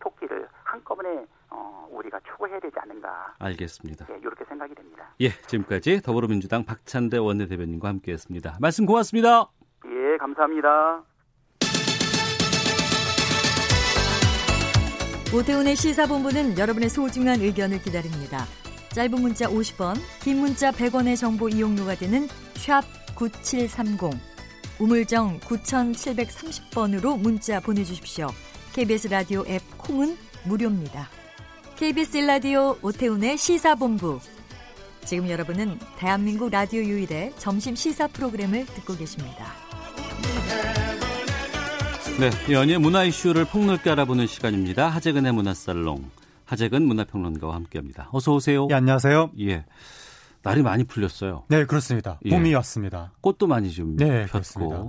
[0.00, 4.06] 토끼를 한꺼번에 어, 우리가 추구해야 되지 않는가 알겠습니다.
[4.10, 5.14] 예, 이렇게 생각이 됩니다.
[5.20, 8.58] 예, 지금까지 더불어민주당 박찬대 원내대변인과 함께했습니다.
[8.60, 9.50] 말씀 고맙습니다.
[9.86, 11.04] 예, 감사합니다.
[15.34, 18.44] 오태훈의 시사본부는 여러분의 소중한 의견을 기다립니다.
[18.94, 22.82] 짧은 문자 50원, 긴 문자 100원의 정보 이용료가 되는 샵
[23.14, 24.18] 9730,
[24.80, 28.28] 우물정 9730번으로 문자 보내주십시오.
[28.72, 31.17] KBS 라디오 앱 콩은 무료입니다.
[31.78, 34.18] KBS 라디오 오태훈의 시사본부.
[35.04, 39.52] 지금 여러분은 대한민국 라디오 유일의 점심 시사 프로그램을 듣고 계십니다.
[42.18, 44.88] 네, 연예 문화 이슈를 폭넓게 알아보는 시간입니다.
[44.88, 46.10] 하재근의 문화살롱.
[46.46, 48.08] 하재근 문화평론가와 함께합니다.
[48.10, 48.66] 어서 오세요.
[48.70, 49.30] 예, 안녕하세요.
[49.40, 49.64] 예.
[50.42, 51.44] 날이 많이 풀렸어요.
[51.48, 52.18] 네, 그렇습니다.
[52.24, 52.30] 예.
[52.30, 53.12] 봄이 왔습니다.
[53.20, 54.32] 꽃도 많이 좀 네, 폈고.
[54.32, 54.84] 그렇습니다.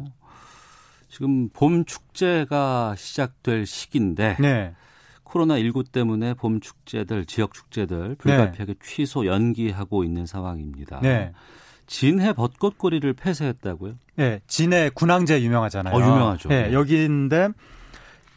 [1.08, 4.74] 지금 봄 축제가 시작될 시기인데 네.
[5.30, 11.00] 코로나19 때문에 봄 축제들, 지역 축제들 불가피하게 취소 연기하고 있는 상황입니다.
[11.02, 11.32] 네.
[11.88, 13.96] 진해 벚꽃거리를 폐쇄했다고요?
[14.16, 15.96] 네, 진해 군항제 유명하잖아요.
[15.96, 16.50] 어, 유명하죠.
[16.50, 16.74] 네, 네.
[16.74, 17.50] 여기인데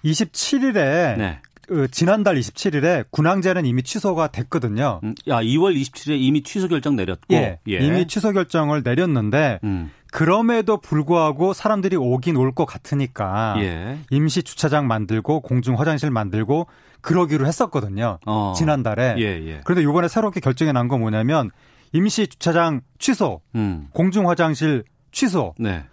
[0.05, 1.40] 27일에 네.
[1.68, 5.01] 그 지난달 27일에 군항제는 이미 취소가 됐거든요.
[5.05, 7.78] 음, 야, 2월 27일에 이미 취소 결정 내렸고 예, 예.
[7.78, 9.90] 이미 취소 결정을 내렸는데 음.
[10.13, 13.99] 그럼에도 불구하고 사람들이 오긴 올 것 같으니까 예.
[14.11, 16.67] 임시 주차장 만들고 공중 화장실 만들고
[17.01, 18.19] 그러기로 했었거든요.
[18.27, 18.53] 어.
[18.57, 19.15] 지난달에.
[19.19, 19.61] 예, 예.
[19.65, 21.51] 그런데 이번에 새롭게 결정이 난 건 뭐냐면
[21.93, 23.89] 임시 주차장 취소, 음.
[23.93, 25.55] 공중 화장실 취소.
[25.59, 25.85] 네.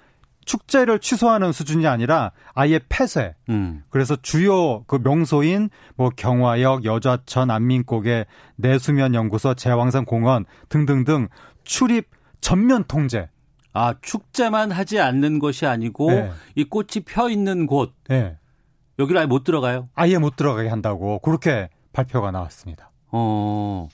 [0.45, 3.35] 축제를 취소하는 수준이 아니라 아예 폐쇄.
[3.49, 3.83] 음.
[3.89, 8.25] 그래서 주요 그 명소인 뭐 경화역, 여좌천, 안민고개,
[8.57, 11.27] 내수면 연구소, 제왕산 공원 등등등
[11.63, 12.09] 출입
[12.41, 13.29] 전면 통제.
[13.73, 16.31] 아 축제만 하지 않는 것이 아니고 네.
[16.55, 17.93] 이 꽃이 펴 있는 곳.
[18.07, 18.37] 네.
[18.97, 19.87] 여기를 아예 못 들어가요?
[19.95, 22.91] 아예 못 들어가게 한다고 그렇게 발표가 나왔습니다.
[23.11, 23.87] 어.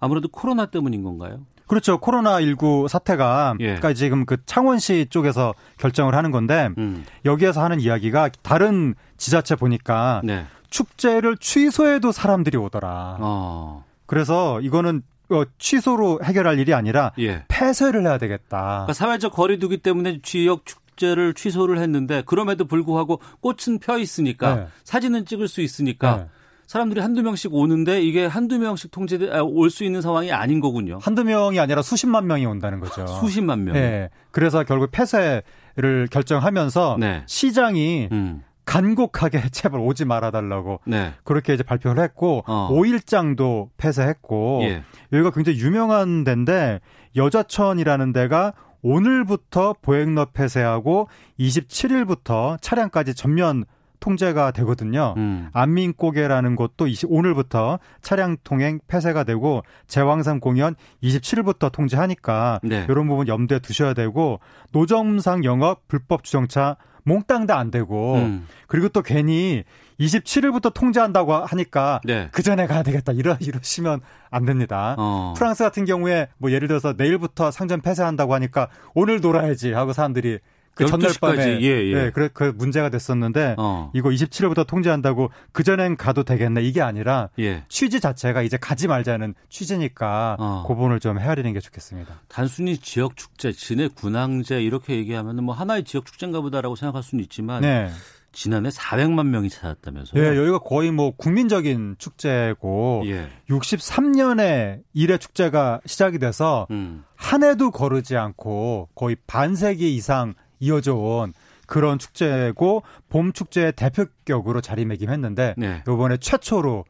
[0.00, 1.40] 아무래도 코로나 때문인 건가요?
[1.66, 1.98] 그렇죠.
[1.98, 3.64] 코로나 19 사태가 예.
[3.64, 7.04] 그러니까 지금 그 창원시 쪽에서 결정을 하는 건데 음.
[7.24, 10.44] 여기에서 하는 이야기가 다른 지자체 보니까 네.
[10.70, 13.18] 축제를 취소해도 사람들이 오더라.
[13.20, 13.84] 어.
[14.06, 15.11] 그래서 이거는 어,
[15.58, 17.44] 취소로 해결할 일이 아니라 예.
[17.48, 18.84] 폐쇄를 해야 되겠다.
[18.86, 24.66] 그러니까 사회적 거리두기 때문에 지역 축제를 취소를 했는데 그럼에도 불구하고 꽃은 펴 있으니까 네.
[24.84, 26.26] 사진은 찍을 수 있으니까 네.
[26.66, 30.98] 사람들이 한두 명씩 오는데 이게 한두 명씩 통제돼 아, 올수 있는 상황이 아닌 거군요.
[31.02, 33.06] 한두 명이 아니라 수십만 명이 온다는 거죠.
[33.20, 33.74] 수십만 명.
[33.74, 34.08] 네.
[34.30, 37.24] 그래서 결국 폐쇄를 결정하면서 네.
[37.26, 38.42] 시장이 음.
[38.64, 41.14] 간곡하게 제발 오지 말아달라고 네.
[41.24, 42.68] 그렇게 이제 발표를 했고 어.
[42.70, 44.82] 5일장도 폐쇄했고 예.
[45.12, 46.80] 여기가 굉장히 유명한 데인데
[47.16, 48.52] 여자천이라는 데가
[48.82, 51.08] 오늘부터 보행로 폐쇄하고
[51.38, 53.64] 27일부터 차량까지 전면
[54.02, 55.14] 통제가 되거든요.
[55.16, 55.48] 음.
[55.52, 62.84] 안민고개라는 곳도 20, 오늘부터 차량 통행 폐쇄가 되고 제왕산 공연 27일부터 통제하니까 네.
[62.90, 64.40] 이런 부분 염두에 두셔야 되고
[64.72, 68.46] 노점상 영업 불법 주정차 몽땅 다 안 되고 음.
[68.66, 69.64] 그리고 또 괜히
[70.00, 72.28] 27일부터 통제한다고 하니까 네.
[72.32, 74.00] 그 전에 가야 되겠다 이러 이러시면
[74.30, 74.94] 안 됩니다.
[74.98, 75.34] 어.
[75.36, 80.38] 프랑스 같은 경우에 뭐 예를 들어서 내일부터 상점 폐쇄한다고 하니까 오늘 놀아야지 하고 사람들이
[80.74, 81.92] 그 전날 밤에 예, 예.
[81.92, 83.90] 예, 그래 그 문제가 됐었는데 어.
[83.94, 87.64] 이거 27일부터 통제한다고 그 전엔 가도 되겠네 이게 아니라 예.
[87.68, 90.64] 취지 자체가 이제 가지 말자는 취지니까 어.
[90.66, 92.22] 고분을 좀 헤아리는 게 좋겠습니다.
[92.28, 97.60] 단순히 지역 축제, 진해 군항제 이렇게 얘기하면은 뭐 하나의 지역 축제인가 보다라고 생각할 수는 있지만
[97.62, 97.90] 네.
[98.32, 100.22] 지난해 400만 명이 찾았다면서요?
[100.22, 103.28] 예, 여기가 거의 뭐 국민적인 축제고 예.
[103.50, 107.04] 63년에 일회 축제가 시작이 돼서 음.
[107.14, 111.34] 한 해도 거르지 않고 거의 반세기 이상 이어져 온
[111.66, 115.82] 그런 축제고 봄 축제의 대표격으로 자리매김했는데 네.
[115.86, 116.84] 이번에 최초로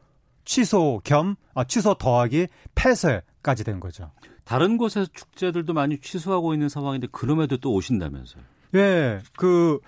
[0.45, 4.11] 취소 겸 아, 취소 더하기 폐쇄까지 된 거죠.
[4.45, 8.43] 다른 곳에서 축제들도 많이 취소하고 있는 상황인데 그럼에도 또 오신다면서요?
[8.75, 9.79] 예, 그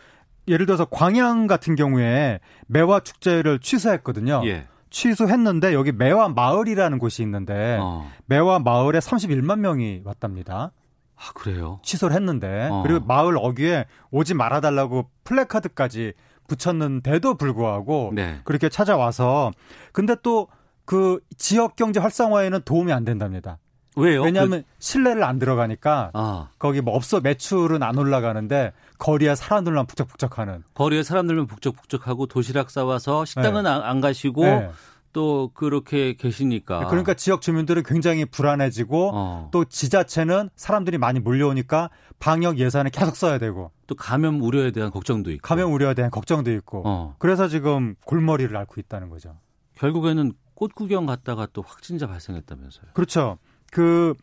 [0.48, 4.42] 예를 들어서 광양 같은 경우에 매화 축제를 취소했거든요.
[4.46, 4.68] 예.
[4.90, 8.10] 취소했는데 여기 매화 마을이라는 곳이 있는데 어.
[8.28, 10.72] 매화 마을에 31만 명이 왔답니다.
[11.16, 11.80] 아, 그래요?
[11.84, 12.70] 취소를 했는데.
[12.72, 12.84] 어.
[12.84, 16.14] 그리고 마을 어귀에 오지 말아달라고 플래카드까지
[16.48, 18.40] 붙였는데도 불구하고 네.
[18.44, 19.52] 그렇게 찾아와서
[19.92, 20.48] 근데 또
[20.86, 23.58] 그 지역 경제 활성화에는 도움이 안 된답니다.
[23.98, 24.24] 왜요?
[24.24, 24.68] 왜냐하면 그...
[24.80, 26.50] 실내를 안 들어가니까 아.
[26.60, 30.64] 거기 뭐 없어 매출은 안 올라가는데 거리에 사람들만 북적북적하는.
[30.74, 33.70] 거리에 사람들만 북적북적하고 도시락 싸와서 식당은 네.
[33.70, 34.70] 안, 안, 가시고 네.
[35.16, 36.88] 또 그렇게 계시니까.
[36.88, 39.50] 그러니까 지역 주민들은 굉장히 불안해지고 어.
[39.54, 41.90] 또 지자체는 사람들이 많이 몰려오니까
[42.20, 46.52] 방역 예산을 계속 써야 되고 또 감염 우려에 대한 걱정도 있고 감염 우려에 대한 걱정도
[46.52, 47.16] 있고 어.
[47.18, 49.38] 그래서 지금 골머리를 앓고 있다는 거죠.
[49.76, 52.88] 결국에는 꽃 구경 갔다가 또 확진자 발생했다면서요.
[52.94, 53.38] 그렇죠.
[53.72, 54.16] 그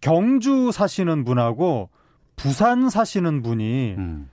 [0.00, 1.88] 경주 사시는 분하고
[2.34, 4.28] 부산 사시는 분이 음.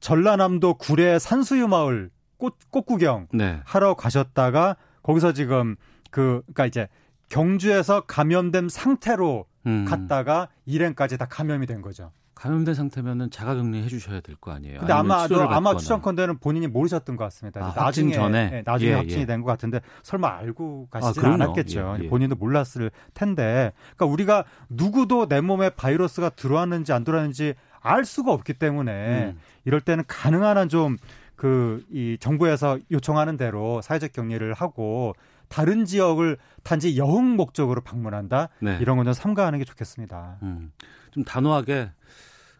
[0.00, 2.08] 전라남도 구례 산수유 마을
[2.38, 3.60] 꽃, 꽃 구경 네.
[3.66, 5.76] 하러 가셨다가 거기서 지금
[6.10, 6.88] 그 그러니까 이제
[7.28, 9.84] 경주에서 감염된 상태로 음.
[9.84, 12.10] 갔다가 일행까지 다 감염이 된 거죠.
[12.34, 14.78] 감염된 상태면은 자가격리 해주셔야 될 거 아니에요.
[14.80, 17.62] 근데 아마 아마 추정컨대는 본인이 모르셨던 것 같습니다.
[17.62, 19.26] 아, 나중에 전에 네, 나중에 예, 확진이 예.
[19.26, 21.96] 된것 같은데 설마 알고 가시지 아, 않았겠죠.
[22.00, 23.72] 예, 예, 본인도 몰랐을 텐데.
[23.94, 29.40] 그러니까 우리가 누구도 내 몸에 바이러스가 들어왔는지 안 들어왔는지 알 수가 없기 때문에 음.
[29.66, 30.96] 이럴 때는 가능한 한 좀
[31.40, 35.14] 그 이 정부에서 요청하는 대로 사회적 격리를 하고
[35.48, 38.76] 다른 지역을 단지 여행 목적으로 방문한다 네.
[38.82, 40.36] 이런 건 좀 삼가하는 게 좋겠습니다.
[40.42, 40.70] 음,
[41.12, 41.92] 좀 단호하게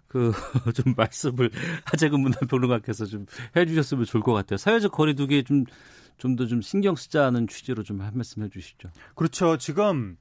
[0.08, 0.32] 그
[0.74, 1.50] 좀 말씀을
[1.84, 4.56] 하재근 문화평론가께서 좀 해주셨으면 좋을 것 같아요.
[4.56, 8.88] 사회적 거리두기에 좀좀더좀 신경 쓰자는 취지로 좀 한 말씀 해주시죠.
[9.14, 9.58] 그렇죠.
[9.58, 10.16] 지금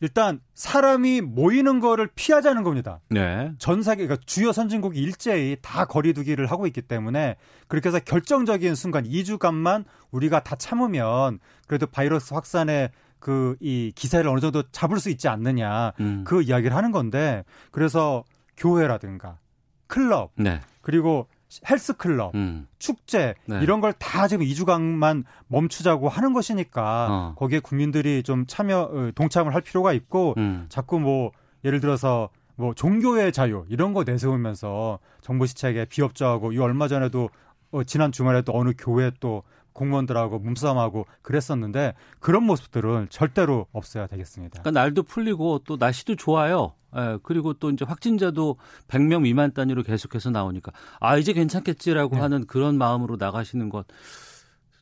[0.00, 3.00] 일단 사람이 모이는 거를 피하자는 겁니다.
[3.08, 3.52] 네.
[3.58, 7.36] 전 세계 그러니까 주요 선진국이 일제히 다 거리두기를 하고 있기 때문에
[7.68, 12.90] 그렇게 해서 결정적인 순간 2주간만 우리가 다 참으면 그래도 바이러스 확산의
[13.20, 16.24] 그이 기세를 어느 정도 잡을 수 있지 않느냐 음.
[16.26, 18.22] 그 이야기를 하는 건데 그래서
[18.56, 19.38] 교회라든가
[19.86, 20.60] 클럽 네.
[20.82, 21.26] 그리고
[21.68, 22.66] 헬스클럽, 음.
[22.78, 23.60] 축제 네.
[23.62, 27.34] 이런 걸 다 지금 2주간만 멈추자고 하는 것이니까 어.
[27.36, 30.66] 거기에 국민들이 좀 참여 어, 동참을 할 필요가 있고 음.
[30.68, 31.30] 자꾸 뭐
[31.64, 37.30] 예를 들어서 뭐 종교의 자유 이런 거 내세우면서 정부 시책에 비협조하고 이 얼마 전에도
[37.72, 39.42] 어, 지난 주말에도 어느 교회 또
[39.72, 44.60] 공무원들하고 몸싸움하고 그랬었는데 그런 모습들은 절대로 없어야 되겠습니다.
[44.62, 46.74] 그러니까 날도 풀리고 또 날씨도 좋아요.
[46.96, 48.56] 예, 그리고 또 이제 확진자도
[48.88, 52.20] 100명 미만 단위로 계속해서 나오니까 아 이제 괜찮겠지라고 네.
[52.20, 53.86] 하는 그런 마음으로 나가시는 것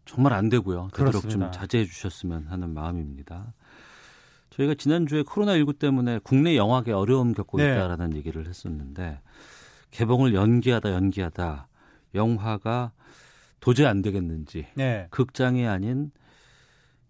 [0.05, 0.89] 정말 안 되고요.
[0.95, 3.55] 되도록 좀 자제해 주셨으면 하는 마음입니다.
[4.51, 7.73] 저희가 지난주에 코로나19 때문에 국내 영화계 어려움 겪고 네.
[7.73, 9.21] 있다라는 얘기를 했었는데
[9.91, 11.69] 개봉을 연기하다 연기하다
[12.15, 12.93] 영화가
[13.61, 15.07] 도저히 안 되겠는지 네.
[15.11, 16.11] 극장이 아닌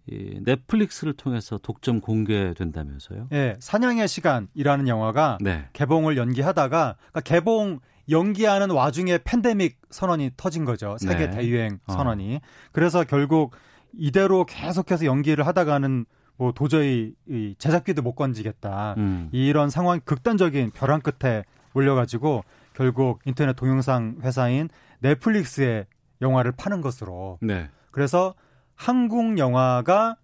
[0.07, 3.29] 이 넷플릭스를 통해서 독점 공개된다면서요?
[3.31, 5.69] 네, 사냥의 시간이라는 영화가 네.
[5.73, 7.81] 개봉을 연기하다가 그러니까 개봉
[8.11, 10.97] 연기하는 와중에 팬데믹 선언이 터진 거죠.
[10.99, 11.31] 세계 네.
[11.31, 11.93] 대유행 어.
[11.93, 12.37] 선언이.
[12.37, 12.41] 어.
[12.73, 13.55] 그래서 결국
[13.93, 16.05] 이대로 계속해서 연기를 하다가는
[16.37, 18.95] 뭐 도저히 이 제작비도 못 건지겠다.
[18.97, 19.29] 음.
[19.33, 22.43] 이런 상황 극단적인 벼랑 끝에 몰려가지고
[22.75, 24.69] 결국 인터넷 동영상 회사인
[25.01, 25.87] 넷플릭스에
[26.21, 27.39] 영화를 파는 것으로.
[27.41, 27.69] 네.
[27.91, 28.35] 그래서
[28.75, 30.17] 한국 영화가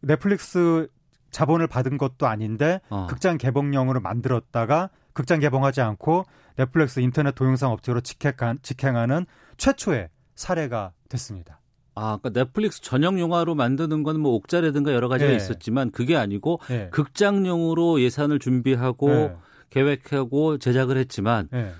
[0.00, 0.88] 넷플릭스
[1.30, 3.06] 자본을 받은 것도 아닌데 어.
[3.08, 6.24] 극장 개봉용으로 만들었다가 극장 개봉하지 않고
[6.56, 9.26] 넷플릭스 인터넷 동영상 업체로 직행한, 직행하는
[9.56, 11.60] 최초의 사례가 됐습니다.
[11.94, 15.36] 아, 그러니까 넷플릭스 전용 영화로 만드는 건 뭐 옥자라든가 여러 가지가 네.
[15.36, 16.88] 있었지만 그게 아니고 네.
[16.90, 19.36] 극장용으로 예산을 준비하고 네.
[19.70, 21.72] 계획하고 제작을 했지만 네.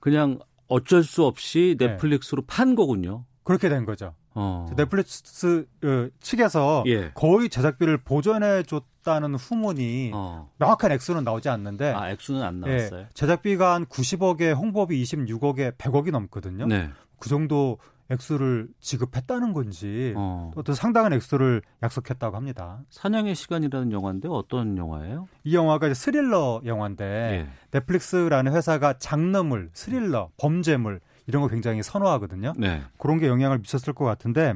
[0.00, 0.38] 그냥
[0.68, 1.86] 어쩔 수 없이 네.
[1.88, 3.24] 넷플릭스로 판 거군요.
[3.44, 4.14] 그렇게 된 거죠.
[4.34, 4.66] 어.
[4.76, 7.10] 넷플릭스 어, 측에서 예.
[7.14, 10.50] 거의 제작비를 보전해 줬다는 후문이 어.
[10.58, 13.00] 명확한 액수는 나오지 않는데 아, 액수는 안 나왔어요.
[13.00, 16.66] 예, 제작비가 한 90억에 홍보비 26억에 100억이 넘거든요.
[16.66, 16.90] 네.
[17.18, 17.78] 그 정도
[18.10, 20.50] 액수를 지급했다는 건지 어.
[20.64, 22.80] 떤 상당한 액수를 약속했다고 합니다.
[22.90, 25.28] 사냥의 시간이라는 영화인데 어떤 영화예요?
[25.44, 27.48] 이 영화가 이제 스릴러 영화인데 예.
[27.70, 32.54] 넷플릭스라는 회사가 장르물, 스릴러, 범죄물 이런 거 굉장히 선호하거든요.
[32.56, 32.82] 네.
[32.98, 34.54] 그런 게 영향을 미쳤을 것 같은데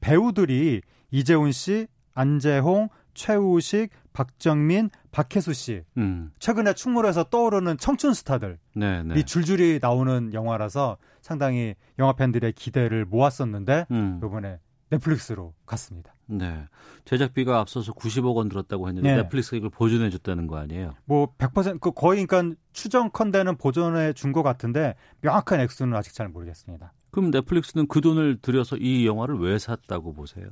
[0.00, 5.82] 배우들이 이재훈 씨, 안재홍, 최우식, 박정민, 박혜수 씨.
[5.96, 6.30] 음.
[6.38, 9.22] 최근에 충무로에서 떠오르는 청춘 스타들이 네, 네.
[9.22, 14.20] 줄줄이 나오는 영화라서 상당히 영화 팬들의 기대를 모았었는데 음.
[14.22, 14.58] 이번에
[14.90, 16.14] 넷플릭스로 갔습니다.
[16.26, 16.66] 네.
[17.04, 19.22] 제작비가 앞서서 90억 원 들었다고 했는데 네.
[19.22, 20.94] 넷플릭스가 이걸 보존해 줬다는 거 아니에요?
[21.04, 26.92] 뭐 100%그 거의 그러니까 추정컨대는 보존해 준 것 같은데 명확한 액수는 아직 잘 모르겠습니다.
[27.10, 30.46] 그럼 넷플릭스는 그 돈을 들여서 이 영화를 왜 샀다고 보세요?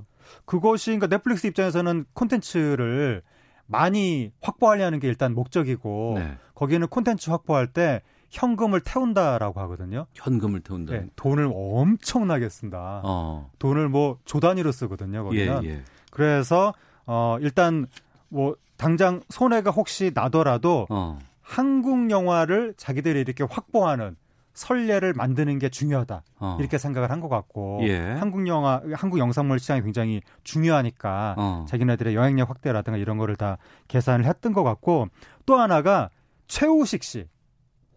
[0.47, 3.23] 그것이 그러니까 넷플릭스 입장에서는 콘텐츠를
[3.67, 6.37] 많이 확보하려는 게 일단 목적이고 네.
[6.55, 8.01] 거기는 콘텐츠 확보할 때
[8.31, 10.07] 현금을 태운다라고 하거든요.
[10.15, 10.93] 현금을 태운다.
[10.93, 13.03] 네, 돈을 엄청나게 쓴다.
[13.05, 13.51] 어.
[13.59, 15.25] 돈을 뭐 조 단위로 쓰거든요.
[15.25, 15.63] 거기는.
[15.65, 15.83] 예, 예.
[16.11, 16.73] 그래서
[17.07, 17.87] 어 일단
[18.29, 21.19] 뭐 당장 손해가 혹시 나더라도 어.
[21.45, 24.17] 한국 영화를 자기들이 이렇게 확보하는
[24.55, 26.57] 선례를 만드는 게 중요하다 어.
[26.61, 27.99] 이렇게 생각을 한 것 같고 예.
[27.99, 31.65] 한국 영화 한국 영상물 시장이 굉장히 중요하니까 어.
[31.69, 35.09] 자기네들의 여행력 확대라든가 이런 거를 다 계산을 했던 것 같고
[35.45, 36.09] 또 하나가
[36.49, 37.27] 최우식 씨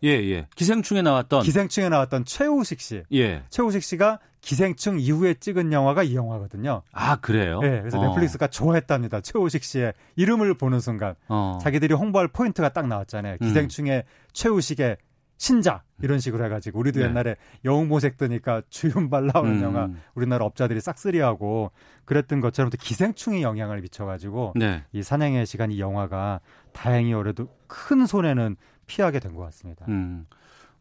[0.03, 0.47] 예, 예.
[0.55, 3.03] 기생충에 나왔던 기생충에 나왔던 최우식 씨.
[3.13, 3.43] 예.
[3.49, 6.81] 최우식 씨가 기생충 이후에 찍은 영화가 이 영화거든요.
[6.93, 7.59] 아, 그래요?
[7.59, 7.81] 네.
[7.81, 8.07] 그래서 어.
[8.07, 9.19] 넷플릭스가 좋아했답니다.
[9.19, 11.57] 최우식 씨의 이름을 보는 순간 어.
[11.61, 13.33] 자기들이 홍보할 포인트가 딱 나왔잖아요.
[13.41, 13.45] 음.
[13.45, 14.11] 기생충의 음.
[14.31, 14.95] 최우식의
[15.35, 17.07] 신작 이런 식으로 해가지고 우리도 네.
[17.07, 17.35] 옛날에
[17.65, 19.63] 영웅모색 뜨니까 주윤발 나오는 음.
[19.63, 21.71] 영화 우리나라 업자들이 싹쓸이하고
[22.05, 24.81] 그랬던 것처럼 또 기생충이 영향을 미쳐가지고 네.
[24.93, 26.39] 이 사냥의 시간 이 영화가
[26.71, 29.85] 다행히 올해도 큰 손해는 피하게 된 것 같습니다.
[29.89, 30.25] 음.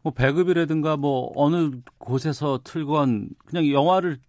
[0.07, 4.19] 뭐 배급이라든가 뭐 어느 곳에서 틀건 그냥 영화를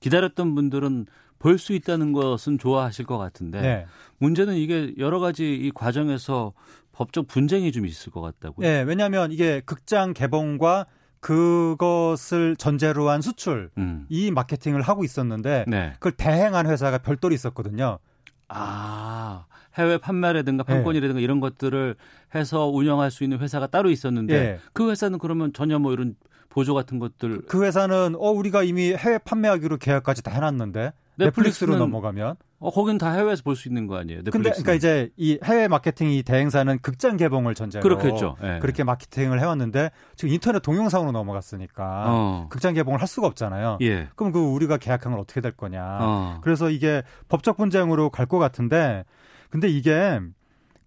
[0.00, 1.06] 기다렸던 분들은
[1.38, 3.86] 볼 수 있다는 것은 좋아하실 것 같은데 네.
[4.18, 6.52] 문제는 이게 여러 가지 이 과정에서
[6.90, 8.66] 법적 분쟁이 좀 있을 것 같다고요.
[8.66, 10.86] 네, 왜냐하면 이게 극장 개봉과
[11.20, 14.06] 그것을 전제로 한 수출 음.
[14.08, 15.92] 이 마케팅을 하고 있었는데 네.
[15.94, 18.00] 그걸 대행한 회사가 별도로 있었거든요.
[18.48, 19.46] 아
[19.78, 21.22] 해외 판매라든가 판권이라든가 네.
[21.24, 21.94] 이런 것들을
[22.34, 24.58] 해서 운영할 수 있는 회사가 따로 있었는데 네.
[24.72, 26.16] 그 회사는 그러면 전혀 뭐 이런
[26.48, 31.76] 보조 같은 것들 그, 그 회사는 어 우리가 이미 해외 판매하기로 계약까지 다 해놨는데 넷플릭스로
[31.76, 34.20] 넘어가면 어, 거긴 다 해외에서 볼 수 있는 거 아니에요?
[34.22, 34.42] 넷플릭스는.
[34.42, 38.36] 근데 그러니까 이제 이 해외 마케팅 이 대행사는 극장 개봉을 전제로 그렇겠죠.
[38.42, 38.58] 네.
[38.58, 42.46] 그렇게 마케팅을 해왔는데 지금 인터넷 동영상으로 넘어갔으니까 어.
[42.50, 43.78] 극장 개봉을 할 수가 없잖아요.
[43.82, 44.08] 예.
[44.16, 45.98] 그럼 그 우리가 계약한 건 어떻게 될 거냐.
[46.00, 46.38] 어.
[46.42, 49.04] 그래서 이게 법적 분쟁으로 갈 것 같은데
[49.50, 50.20] 근데 이게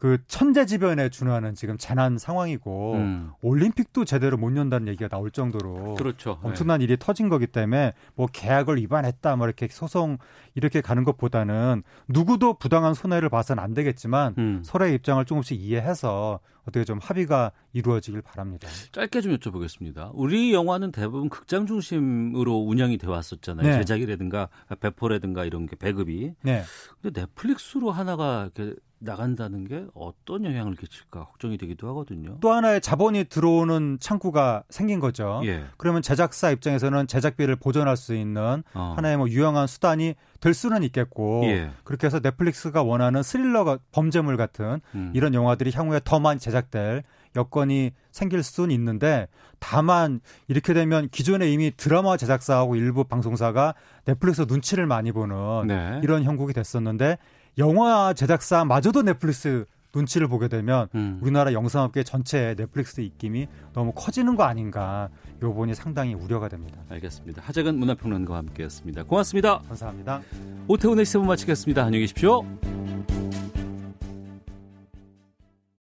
[0.04, 3.32] 그 천재지변에 준하는 지금 재난 상황이고 음.
[3.42, 6.40] 올림픽도 제대로 못 연다는 얘기가 나올 정도로 그렇죠.
[6.44, 6.84] 엄청난 네.
[6.84, 10.18] 일이 터진 거기 때문에 뭐 계약을 위반했다 뭐 이렇게 소송
[10.56, 14.62] 이렇게 가는 것보다는 누구도 부당한 손해를 봐서는 안 되겠지만 음.
[14.66, 18.68] 서로의 입장을 조금씩 이해해서 어떻게 좀 합의가 이루어지길 바랍니다.
[18.92, 20.12] 짧게 좀 여쭤보겠습니다.
[20.14, 23.66] 우리 영화는 대부분 극장 중심으로 운영이 돼 왔었잖아요.
[23.66, 23.78] 네.
[23.80, 24.50] 제작이라든가
[24.82, 26.34] 배포라든가 이런 게 배급이.
[26.42, 26.64] 네.
[27.02, 32.38] 근데 넷플릭스로 하나가 이렇게 나간다는 게 어떤 영향을 끼칠까 걱정이 되기도 하거든요.
[32.40, 35.42] 또 하나의 자본이 들어오는 창구가 생긴 거죠.
[35.46, 35.66] 예.
[35.78, 38.94] 그러면 제작사 입장에서는 제작비를 보존할 수 있는 어.
[38.96, 41.72] 하나의 뭐 유용한 수단이 될 수는 있겠고 예.
[41.84, 45.12] 그렇게 해서 넷플릭스가 원하는 스릴러 범죄물 같은 음.
[45.14, 47.04] 이런 영화들이 향후에 더 많이 제작될
[47.36, 49.28] 여건이 생길 수는 있는데
[49.60, 53.74] 다만 이렇게 되면 기존에 이미 드라마 제작사하고 일부 방송사가
[54.06, 56.00] 넷플릭스 눈치를 많이 보는 네.
[56.04, 57.18] 이런 형국이 됐었는데
[57.58, 61.20] 영화 제작사마저도 넷플릭스 눈치를 보게 되면 음.
[61.22, 65.10] 우리나라 영상업계 전체의 넷플릭스 입김이 너무 커지는 거 아닌가
[65.44, 66.80] 요 부분이 상당히 우려가 됩니다.
[66.90, 67.44] 알겠습니다.
[67.46, 69.04] 하재근 문화평론가와 함께했습니다.
[69.04, 69.60] 고맙습니다.
[69.68, 70.22] 감사합니다.
[70.68, 71.84] 오태훈의 시세 마치겠습니다.
[71.84, 72.44] 안녕히 계십시오.